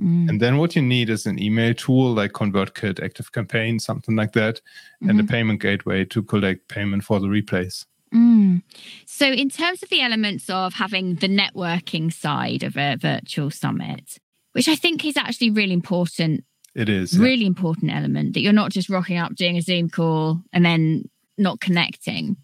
Mm. 0.00 0.28
And 0.28 0.40
then 0.40 0.58
what 0.58 0.76
you 0.76 0.82
need 0.82 1.10
is 1.10 1.26
an 1.26 1.42
email 1.42 1.74
tool 1.74 2.12
like 2.14 2.32
ConvertKit, 2.32 3.00
ActiveCampaign, 3.00 3.80
something 3.80 4.14
like 4.14 4.32
that, 4.32 4.56
mm-hmm. 4.56 5.10
and 5.10 5.18
a 5.18 5.22
mm-hmm. 5.24 5.32
payment 5.32 5.60
gateway 5.60 6.04
to 6.04 6.22
collect 6.22 6.68
payment 6.68 7.02
for 7.02 7.18
the 7.18 7.26
replays. 7.26 7.84
Mm. 8.14 8.62
So, 9.06 9.26
in 9.26 9.50
terms 9.50 9.82
of 9.82 9.88
the 9.88 10.02
elements 10.02 10.48
of 10.48 10.74
having 10.74 11.16
the 11.16 11.28
networking 11.28 12.12
side 12.12 12.62
of 12.62 12.76
a 12.76 12.96
virtual 12.96 13.50
summit, 13.50 14.18
which 14.52 14.68
I 14.68 14.76
think 14.76 15.04
is 15.04 15.16
actually 15.16 15.50
really 15.50 15.72
important 15.72 16.44
it 16.74 16.88
is. 16.88 17.18
Really 17.18 17.42
yeah. 17.42 17.48
important 17.48 17.92
element 17.92 18.34
that 18.34 18.40
you're 18.40 18.52
not 18.52 18.70
just 18.70 18.88
rocking 18.88 19.18
up, 19.18 19.34
doing 19.34 19.56
a 19.56 19.62
Zoom 19.62 19.88
call, 19.88 20.40
and 20.52 20.64
then 20.64 21.08
not 21.38 21.60
connecting. 21.60 22.36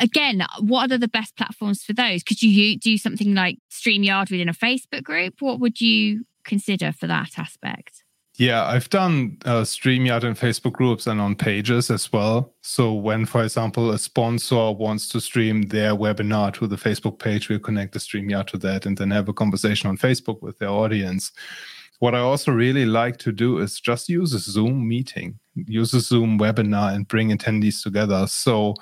Again, 0.00 0.44
what 0.60 0.90
are 0.90 0.98
the 0.98 1.08
best 1.08 1.36
platforms 1.36 1.82
for 1.82 1.92
those? 1.92 2.22
Could 2.22 2.42
you 2.42 2.78
do 2.78 2.98
something 2.98 3.34
like 3.34 3.58
StreamYard 3.70 4.30
within 4.30 4.48
a 4.48 4.54
Facebook 4.54 5.04
group? 5.04 5.34
What 5.40 5.60
would 5.60 5.80
you 5.80 6.24
consider 6.44 6.92
for 6.92 7.06
that 7.06 7.38
aspect? 7.38 8.02
Yeah, 8.38 8.66
I've 8.66 8.90
done 8.90 9.38
uh, 9.46 9.62
StreamYard 9.62 10.24
in 10.24 10.34
Facebook 10.34 10.74
groups 10.74 11.06
and 11.06 11.20
on 11.22 11.36
pages 11.36 11.90
as 11.90 12.12
well. 12.12 12.54
So 12.60 12.92
when, 12.92 13.24
for 13.24 13.42
example, 13.42 13.90
a 13.90 13.98
sponsor 13.98 14.72
wants 14.72 15.08
to 15.10 15.22
stream 15.22 15.62
their 15.62 15.94
webinar 15.94 16.52
to 16.54 16.66
the 16.66 16.76
Facebook 16.76 17.18
page, 17.18 17.48
we'll 17.48 17.60
connect 17.60 17.94
the 17.94 17.98
StreamYard 17.98 18.48
to 18.48 18.58
that 18.58 18.84
and 18.84 18.98
then 18.98 19.10
have 19.10 19.30
a 19.30 19.32
conversation 19.32 19.88
on 19.88 19.96
Facebook 19.96 20.42
with 20.42 20.58
their 20.58 20.68
audience. 20.68 21.32
What 21.98 22.14
I 22.14 22.20
also 22.20 22.52
really 22.52 22.84
like 22.84 23.16
to 23.18 23.32
do 23.32 23.58
is 23.58 23.80
just 23.80 24.08
use 24.08 24.34
a 24.34 24.38
Zoom 24.38 24.86
meeting, 24.86 25.38
use 25.54 25.94
a 25.94 26.00
Zoom 26.00 26.38
webinar 26.38 26.94
and 26.94 27.08
bring 27.08 27.30
attendees 27.30 27.82
together. 27.82 28.26
So 28.26 28.74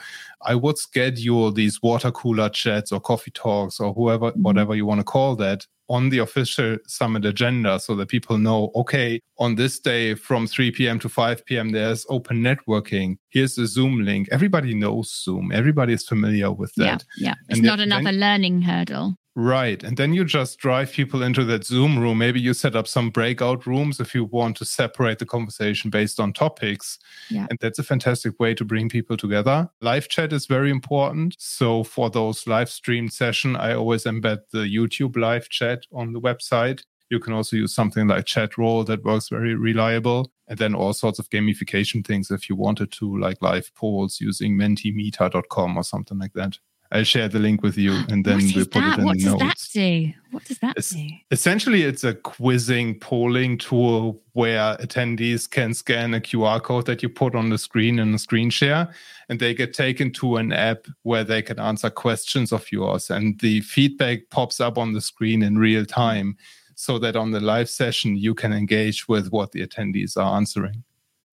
I 0.42 0.54
would 0.54 0.78
schedule 0.78 1.52
these 1.52 1.80
water 1.82 2.10
cooler 2.10 2.48
chats 2.48 2.92
or 2.92 3.00
coffee 3.00 3.30
talks 3.30 3.78
or 3.80 3.94
whoever, 3.94 4.30
mm-hmm. 4.32 4.42
whatever 4.42 4.74
you 4.74 4.86
want 4.86 5.00
to 5.00 5.04
call 5.04 5.36
that 5.36 5.66
on 5.88 6.08
the 6.08 6.18
official 6.18 6.78
summit 6.86 7.24
agenda 7.26 7.78
so 7.78 7.94
that 7.94 8.08
people 8.08 8.38
know, 8.38 8.70
okay, 8.74 9.20
on 9.38 9.54
this 9.54 9.78
day 9.78 10.14
from 10.14 10.46
3 10.46 10.70
p.m. 10.70 10.98
to 10.98 11.08
5 11.08 11.44
p.m., 11.44 11.70
there's 11.70 12.06
open 12.08 12.42
networking. 12.42 13.16
Here's 13.28 13.54
the 13.54 13.66
Zoom 13.66 14.04
link. 14.04 14.28
Everybody 14.32 14.74
knows 14.74 15.14
Zoom. 15.22 15.52
Everybody 15.52 15.92
is 15.92 16.06
familiar 16.06 16.50
with 16.50 16.72
that. 16.76 17.04
Yeah. 17.16 17.28
yeah. 17.28 17.34
It's 17.48 17.58
and 17.58 17.66
not 17.66 17.80
another 17.80 18.12
learning 18.12 18.62
hurdle. 18.62 19.16
Right. 19.36 19.82
And 19.82 19.96
then 19.96 20.12
you 20.12 20.24
just 20.24 20.58
drive 20.58 20.92
people 20.92 21.22
into 21.22 21.44
that 21.46 21.64
Zoom 21.64 21.98
room. 21.98 22.18
Maybe 22.18 22.40
you 22.40 22.54
set 22.54 22.76
up 22.76 22.86
some 22.86 23.10
breakout 23.10 23.66
rooms 23.66 23.98
if 23.98 24.14
you 24.14 24.24
want 24.24 24.56
to 24.58 24.64
separate 24.64 25.18
the 25.18 25.26
conversation 25.26 25.90
based 25.90 26.20
on 26.20 26.32
topics. 26.32 27.00
Yeah. 27.30 27.46
And 27.50 27.58
that's 27.60 27.80
a 27.80 27.82
fantastic 27.82 28.38
way 28.38 28.54
to 28.54 28.64
bring 28.64 28.88
people 28.88 29.16
together. 29.16 29.68
Live 29.80 30.08
chat 30.08 30.32
is 30.32 30.46
very 30.46 30.70
important. 30.70 31.34
So 31.38 31.82
for 31.82 32.10
those 32.10 32.46
live 32.46 32.70
streamed 32.70 33.12
session, 33.12 33.56
I 33.56 33.74
always 33.74 34.04
embed 34.04 34.42
the 34.52 34.72
YouTube 34.72 35.16
live 35.16 35.48
chat 35.48 35.84
on 35.92 36.12
the 36.12 36.20
website. 36.20 36.84
You 37.10 37.18
can 37.18 37.32
also 37.32 37.56
use 37.56 37.74
something 37.74 38.06
like 38.06 38.26
Chatroll 38.26 38.86
that 38.86 39.04
works 39.04 39.28
very 39.28 39.56
reliable. 39.56 40.30
And 40.46 40.58
then 40.58 40.76
all 40.76 40.92
sorts 40.92 41.18
of 41.18 41.28
gamification 41.30 42.06
things 42.06 42.30
if 42.30 42.48
you 42.48 42.54
wanted 42.54 42.92
to, 42.92 43.18
like 43.18 43.42
live 43.42 43.74
polls 43.74 44.20
using 44.20 44.56
mentimeter.com 44.56 45.76
or 45.76 45.82
something 45.82 46.18
like 46.18 46.34
that. 46.34 46.58
I'll 46.94 47.04
share 47.04 47.28
the 47.28 47.40
link 47.40 47.62
with 47.62 47.76
you 47.76 47.92
and 48.08 48.24
then 48.24 48.40
we'll 48.54 48.64
put 48.66 48.80
that? 48.80 48.98
it 48.98 49.00
in 49.00 49.04
what 49.04 49.18
the 49.18 49.24
notes. 49.24 49.42
What 49.42 49.54
does 49.54 49.68
that 49.72 49.80
do? 49.80 50.12
What 50.30 50.44
does 50.44 50.58
that 50.58 50.76
it's, 50.76 50.90
do? 50.90 51.08
Essentially, 51.30 51.82
it's 51.82 52.04
a 52.04 52.14
quizzing 52.14 52.98
polling 53.00 53.58
tool 53.58 54.22
where 54.32 54.76
attendees 54.76 55.50
can 55.50 55.74
scan 55.74 56.14
a 56.14 56.20
QR 56.20 56.62
code 56.62 56.86
that 56.86 57.02
you 57.02 57.08
put 57.08 57.34
on 57.34 57.50
the 57.50 57.58
screen 57.58 57.98
in 57.98 58.14
a 58.14 58.18
screen 58.18 58.48
share 58.48 58.88
and 59.28 59.40
they 59.40 59.52
get 59.52 59.74
taken 59.74 60.12
to 60.12 60.36
an 60.36 60.52
app 60.52 60.86
where 61.02 61.24
they 61.24 61.42
can 61.42 61.58
answer 61.58 61.90
questions 61.90 62.52
of 62.52 62.70
yours 62.70 63.10
and 63.10 63.38
the 63.40 63.60
feedback 63.60 64.20
pops 64.30 64.60
up 64.60 64.78
on 64.78 64.92
the 64.92 65.00
screen 65.00 65.42
in 65.42 65.58
real 65.58 65.84
time 65.84 66.36
so 66.76 66.98
that 66.98 67.16
on 67.16 67.30
the 67.30 67.40
live 67.40 67.68
session 67.68 68.16
you 68.16 68.34
can 68.34 68.52
engage 68.52 69.08
with 69.08 69.30
what 69.30 69.52
the 69.52 69.66
attendees 69.66 70.16
are 70.16 70.36
answering. 70.36 70.84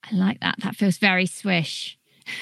I 0.04 0.16
like 0.16 0.40
that. 0.42 0.56
That 0.64 0.76
feels 0.76 0.98
very 0.98 1.26
swish. 1.26 1.98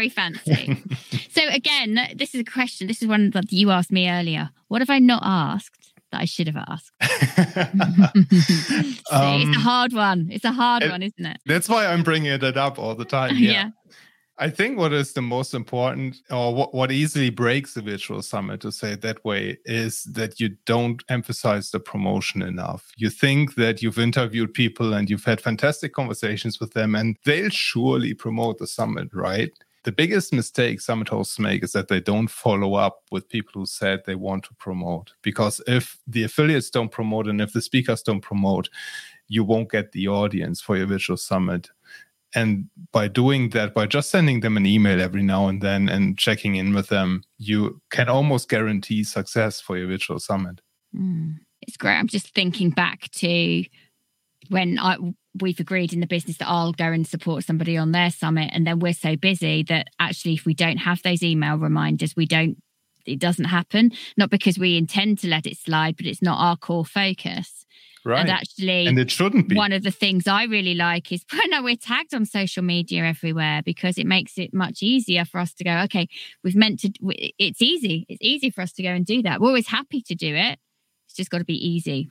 Very 0.00 0.08
fancy. 0.08 0.82
so 1.30 1.42
again, 1.50 1.98
this 2.16 2.34
is 2.34 2.40
a 2.40 2.44
question. 2.44 2.86
This 2.86 3.02
is 3.02 3.08
one 3.08 3.28
that 3.32 3.52
you 3.52 3.70
asked 3.70 3.92
me 3.92 4.08
earlier. 4.08 4.48
What 4.68 4.80
have 4.80 4.88
I 4.88 4.98
not 4.98 5.22
asked 5.22 5.92
that 6.10 6.22
I 6.22 6.24
should 6.24 6.46
have 6.46 6.56
asked? 6.56 6.90
See, 7.02 7.12
um, 8.80 8.96
it's 8.96 9.10
a 9.12 9.14
um, 9.14 9.52
hard 9.52 9.92
one. 9.92 10.30
It's 10.32 10.46
a 10.46 10.52
hard 10.52 10.84
it, 10.84 10.90
one, 10.90 11.02
isn't 11.02 11.26
it? 11.26 11.36
That's 11.44 11.68
why 11.68 11.84
I'm 11.84 12.02
bringing 12.02 12.32
it 12.32 12.56
up 12.56 12.78
all 12.78 12.94
the 12.94 13.04
time. 13.04 13.36
Yeah. 13.36 13.52
yeah. 13.52 13.70
I 14.38 14.48
think 14.48 14.78
what 14.78 14.94
is 14.94 15.12
the 15.12 15.20
most 15.20 15.52
important, 15.52 16.16
or 16.30 16.54
what, 16.54 16.72
what 16.72 16.90
easily 16.90 17.28
breaks 17.28 17.74
the 17.74 17.82
virtual 17.82 18.22
summit, 18.22 18.62
to 18.62 18.72
say 18.72 18.92
it 18.92 19.02
that 19.02 19.22
way, 19.22 19.58
is 19.66 20.04
that 20.04 20.40
you 20.40 20.56
don't 20.64 21.04
emphasize 21.10 21.72
the 21.72 21.78
promotion 21.78 22.40
enough. 22.40 22.90
You 22.96 23.10
think 23.10 23.56
that 23.56 23.82
you've 23.82 23.98
interviewed 23.98 24.54
people 24.54 24.94
and 24.94 25.10
you've 25.10 25.26
had 25.26 25.42
fantastic 25.42 25.92
conversations 25.92 26.58
with 26.58 26.72
them, 26.72 26.94
and 26.94 27.18
they'll 27.26 27.50
surely 27.50 28.14
promote 28.14 28.56
the 28.56 28.66
summit, 28.66 29.10
right? 29.12 29.52
The 29.84 29.92
biggest 29.92 30.32
mistake 30.32 30.80
summit 30.80 31.08
hosts 31.08 31.38
make 31.38 31.64
is 31.64 31.72
that 31.72 31.88
they 31.88 32.00
don't 32.00 32.28
follow 32.28 32.74
up 32.74 33.02
with 33.10 33.28
people 33.28 33.52
who 33.54 33.66
said 33.66 34.02
they 34.04 34.14
want 34.14 34.44
to 34.44 34.54
promote. 34.54 35.14
Because 35.22 35.60
if 35.66 35.98
the 36.06 36.24
affiliates 36.24 36.68
don't 36.68 36.90
promote 36.90 37.26
and 37.26 37.40
if 37.40 37.52
the 37.52 37.62
speakers 37.62 38.02
don't 38.02 38.20
promote, 38.20 38.68
you 39.28 39.42
won't 39.42 39.70
get 39.70 39.92
the 39.92 40.08
audience 40.08 40.60
for 40.60 40.76
your 40.76 40.86
virtual 40.86 41.16
summit. 41.16 41.70
And 42.34 42.68
by 42.92 43.08
doing 43.08 43.50
that 43.50 43.74
by 43.74 43.86
just 43.86 44.10
sending 44.10 44.40
them 44.40 44.56
an 44.56 44.66
email 44.66 45.00
every 45.00 45.22
now 45.22 45.48
and 45.48 45.60
then 45.60 45.88
and 45.88 46.16
checking 46.16 46.54
in 46.54 46.72
with 46.74 46.88
them 46.88 47.22
you 47.38 47.80
can 47.90 48.08
almost 48.08 48.48
guarantee 48.48 49.02
success 49.02 49.60
for 49.60 49.76
your 49.76 49.88
virtual 49.88 50.20
summit. 50.20 50.60
Mm, 50.94 51.38
it's 51.62 51.76
great. 51.76 51.96
I'm 51.96 52.06
just 52.06 52.32
thinking 52.34 52.70
back 52.70 53.10
to 53.12 53.64
when 54.48 54.78
I, 54.78 54.96
we've 55.40 55.60
agreed 55.60 55.92
in 55.92 56.00
the 56.00 56.06
business 56.06 56.38
that 56.38 56.48
i'll 56.48 56.72
go 56.72 56.86
and 56.86 57.06
support 57.06 57.44
somebody 57.44 57.76
on 57.76 57.92
their 57.92 58.10
summit 58.10 58.50
and 58.52 58.66
then 58.66 58.78
we're 58.78 58.92
so 58.92 59.16
busy 59.16 59.62
that 59.62 59.88
actually 59.98 60.34
if 60.34 60.44
we 60.44 60.54
don't 60.54 60.78
have 60.78 61.02
those 61.02 61.22
email 61.22 61.56
reminders 61.56 62.16
we 62.16 62.26
don't 62.26 62.56
it 63.06 63.18
doesn't 63.18 63.46
happen 63.46 63.90
not 64.16 64.30
because 64.30 64.58
we 64.58 64.76
intend 64.76 65.18
to 65.18 65.28
let 65.28 65.46
it 65.46 65.56
slide 65.56 65.96
but 65.96 66.06
it's 66.06 66.22
not 66.22 66.38
our 66.38 66.56
core 66.56 66.84
focus 66.84 67.60
Right. 68.04 68.20
And 68.20 68.30
actually, 68.30 68.86
and 68.86 68.98
it 68.98 69.10
shouldn't 69.10 69.48
be. 69.48 69.56
One 69.56 69.72
of 69.72 69.82
the 69.82 69.90
things 69.90 70.26
I 70.26 70.44
really 70.44 70.74
like 70.74 71.12
is 71.12 71.24
when 71.32 71.62
we're 71.64 71.76
tagged 71.76 72.14
on 72.14 72.24
social 72.24 72.62
media 72.62 73.04
everywhere 73.04 73.62
because 73.64 73.98
it 73.98 74.06
makes 74.06 74.38
it 74.38 74.54
much 74.54 74.82
easier 74.82 75.24
for 75.24 75.38
us 75.38 75.52
to 75.54 75.64
go, 75.64 75.78
okay, 75.84 76.08
we've 76.42 76.56
meant 76.56 76.80
to, 76.80 76.92
it's 77.38 77.60
easy. 77.60 78.06
It's 78.08 78.22
easy 78.22 78.50
for 78.50 78.62
us 78.62 78.72
to 78.72 78.82
go 78.82 78.90
and 78.90 79.04
do 79.04 79.22
that. 79.22 79.40
We're 79.40 79.48
always 79.48 79.68
happy 79.68 80.00
to 80.02 80.14
do 80.14 80.34
it. 80.34 80.58
It's 81.06 81.14
just 81.14 81.30
got 81.30 81.38
to 81.38 81.44
be 81.44 81.54
easy. 81.54 82.10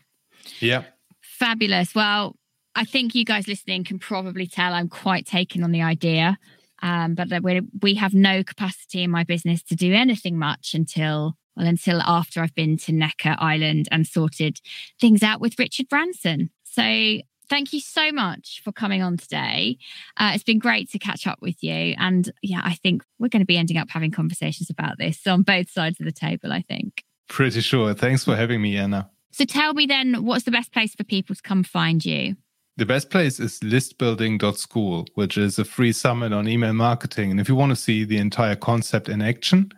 Yeah. 0.59 0.83
Fabulous. 1.21 1.95
Well, 1.95 2.35
I 2.79 2.85
think 2.85 3.13
you 3.13 3.25
guys 3.25 3.45
listening 3.45 3.83
can 3.83 3.99
probably 3.99 4.47
tell 4.47 4.73
I'm 4.73 4.87
quite 4.87 5.25
taken 5.25 5.65
on 5.65 5.73
the 5.73 5.81
idea. 5.81 6.39
Um, 6.81 7.13
but 7.13 7.27
that 7.27 7.43
we 7.43 7.59
we 7.81 7.95
have 7.95 8.13
no 8.13 8.41
capacity 8.41 9.03
in 9.03 9.11
my 9.11 9.25
business 9.25 9.61
to 9.63 9.75
do 9.75 9.93
anything 9.93 10.39
much 10.39 10.73
until 10.73 11.35
well, 11.57 11.67
until 11.67 12.01
after 12.01 12.41
I've 12.41 12.55
been 12.55 12.77
to 12.77 12.93
Necker 12.93 13.35
Island 13.37 13.89
and 13.91 14.07
sorted 14.07 14.61
things 14.97 15.23
out 15.23 15.41
with 15.41 15.59
Richard 15.59 15.89
Branson. 15.89 16.51
So 16.63 17.17
thank 17.49 17.73
you 17.73 17.81
so 17.81 18.13
much 18.13 18.61
for 18.63 18.71
coming 18.71 19.01
on 19.01 19.17
today. 19.17 19.77
Uh, 20.15 20.31
it's 20.33 20.45
been 20.45 20.59
great 20.59 20.89
to 20.91 20.99
catch 20.99 21.27
up 21.27 21.39
with 21.41 21.61
you. 21.61 21.95
And 21.97 22.31
yeah, 22.41 22.61
I 22.63 22.75
think 22.75 23.03
we're 23.19 23.27
going 23.27 23.41
to 23.41 23.45
be 23.45 23.57
ending 23.57 23.75
up 23.75 23.89
having 23.89 24.11
conversations 24.11 24.69
about 24.69 24.97
this 24.97 25.27
on 25.27 25.41
both 25.41 25.69
sides 25.69 25.99
of 25.99 26.05
the 26.05 26.13
table, 26.13 26.53
I 26.53 26.61
think. 26.61 27.03
Pretty 27.27 27.59
sure. 27.59 27.93
Thanks 27.93 28.23
for 28.23 28.37
having 28.37 28.61
me, 28.61 28.77
Anna. 28.77 29.09
So 29.31 29.43
tell 29.43 29.73
me 29.73 29.85
then, 29.85 30.23
what's 30.23 30.45
the 30.45 30.51
best 30.51 30.71
place 30.71 30.95
for 30.95 31.03
people 31.03 31.35
to 31.35 31.41
come 31.41 31.63
find 31.63 32.05
you? 32.05 32.37
The 32.79 32.85
best 32.85 33.09
place 33.09 33.41
is 33.41 33.59
listbuilding.school, 33.59 35.07
which 35.15 35.37
is 35.37 35.59
a 35.59 35.65
free 35.65 35.91
summit 35.91 36.31
on 36.31 36.47
email 36.47 36.71
marketing. 36.71 37.29
And 37.29 37.37
if 37.37 37.49
you 37.49 37.55
want 37.55 37.71
to 37.71 37.75
see 37.75 38.05
the 38.05 38.17
entire 38.17 38.55
concept 38.55 39.09
in 39.09 39.21
action, 39.21 39.73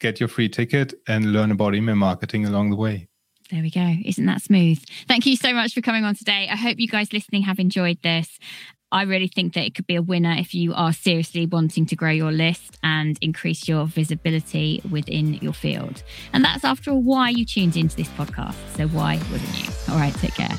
get 0.00 0.18
your 0.18 0.28
free 0.28 0.48
ticket 0.48 0.94
and 1.06 1.32
learn 1.32 1.52
about 1.52 1.76
email 1.76 1.94
marketing 1.94 2.44
along 2.44 2.70
the 2.70 2.76
way. 2.76 3.06
There 3.52 3.62
we 3.62 3.70
go. 3.70 3.94
Isn't 4.04 4.26
that 4.26 4.42
smooth? 4.42 4.82
Thank 5.06 5.26
you 5.26 5.36
so 5.36 5.54
much 5.54 5.74
for 5.74 5.80
coming 5.80 6.02
on 6.02 6.16
today. 6.16 6.48
I 6.50 6.56
hope 6.56 6.80
you 6.80 6.88
guys 6.88 7.12
listening 7.12 7.42
have 7.42 7.60
enjoyed 7.60 8.02
this. 8.02 8.36
I 8.90 9.02
really 9.02 9.28
think 9.28 9.54
that 9.54 9.64
it 9.64 9.76
could 9.76 9.86
be 9.86 9.94
a 9.94 10.02
winner 10.02 10.34
if 10.36 10.54
you 10.56 10.74
are 10.74 10.92
seriously 10.92 11.46
wanting 11.46 11.86
to 11.86 11.94
grow 11.94 12.10
your 12.10 12.32
list 12.32 12.80
and 12.82 13.16
increase 13.20 13.68
your 13.68 13.86
visibility 13.86 14.82
within 14.90 15.34
your 15.34 15.52
field. 15.52 16.02
And 16.32 16.44
that's, 16.44 16.64
after 16.64 16.90
all, 16.90 17.00
why 17.00 17.28
you 17.28 17.46
tuned 17.46 17.76
into 17.76 17.94
this 17.94 18.08
podcast. 18.08 18.56
So, 18.76 18.88
why 18.88 19.20
wouldn't 19.30 19.62
you? 19.62 19.70
All 19.88 20.00
right, 20.00 20.14
take 20.14 20.34
care. 20.34 20.58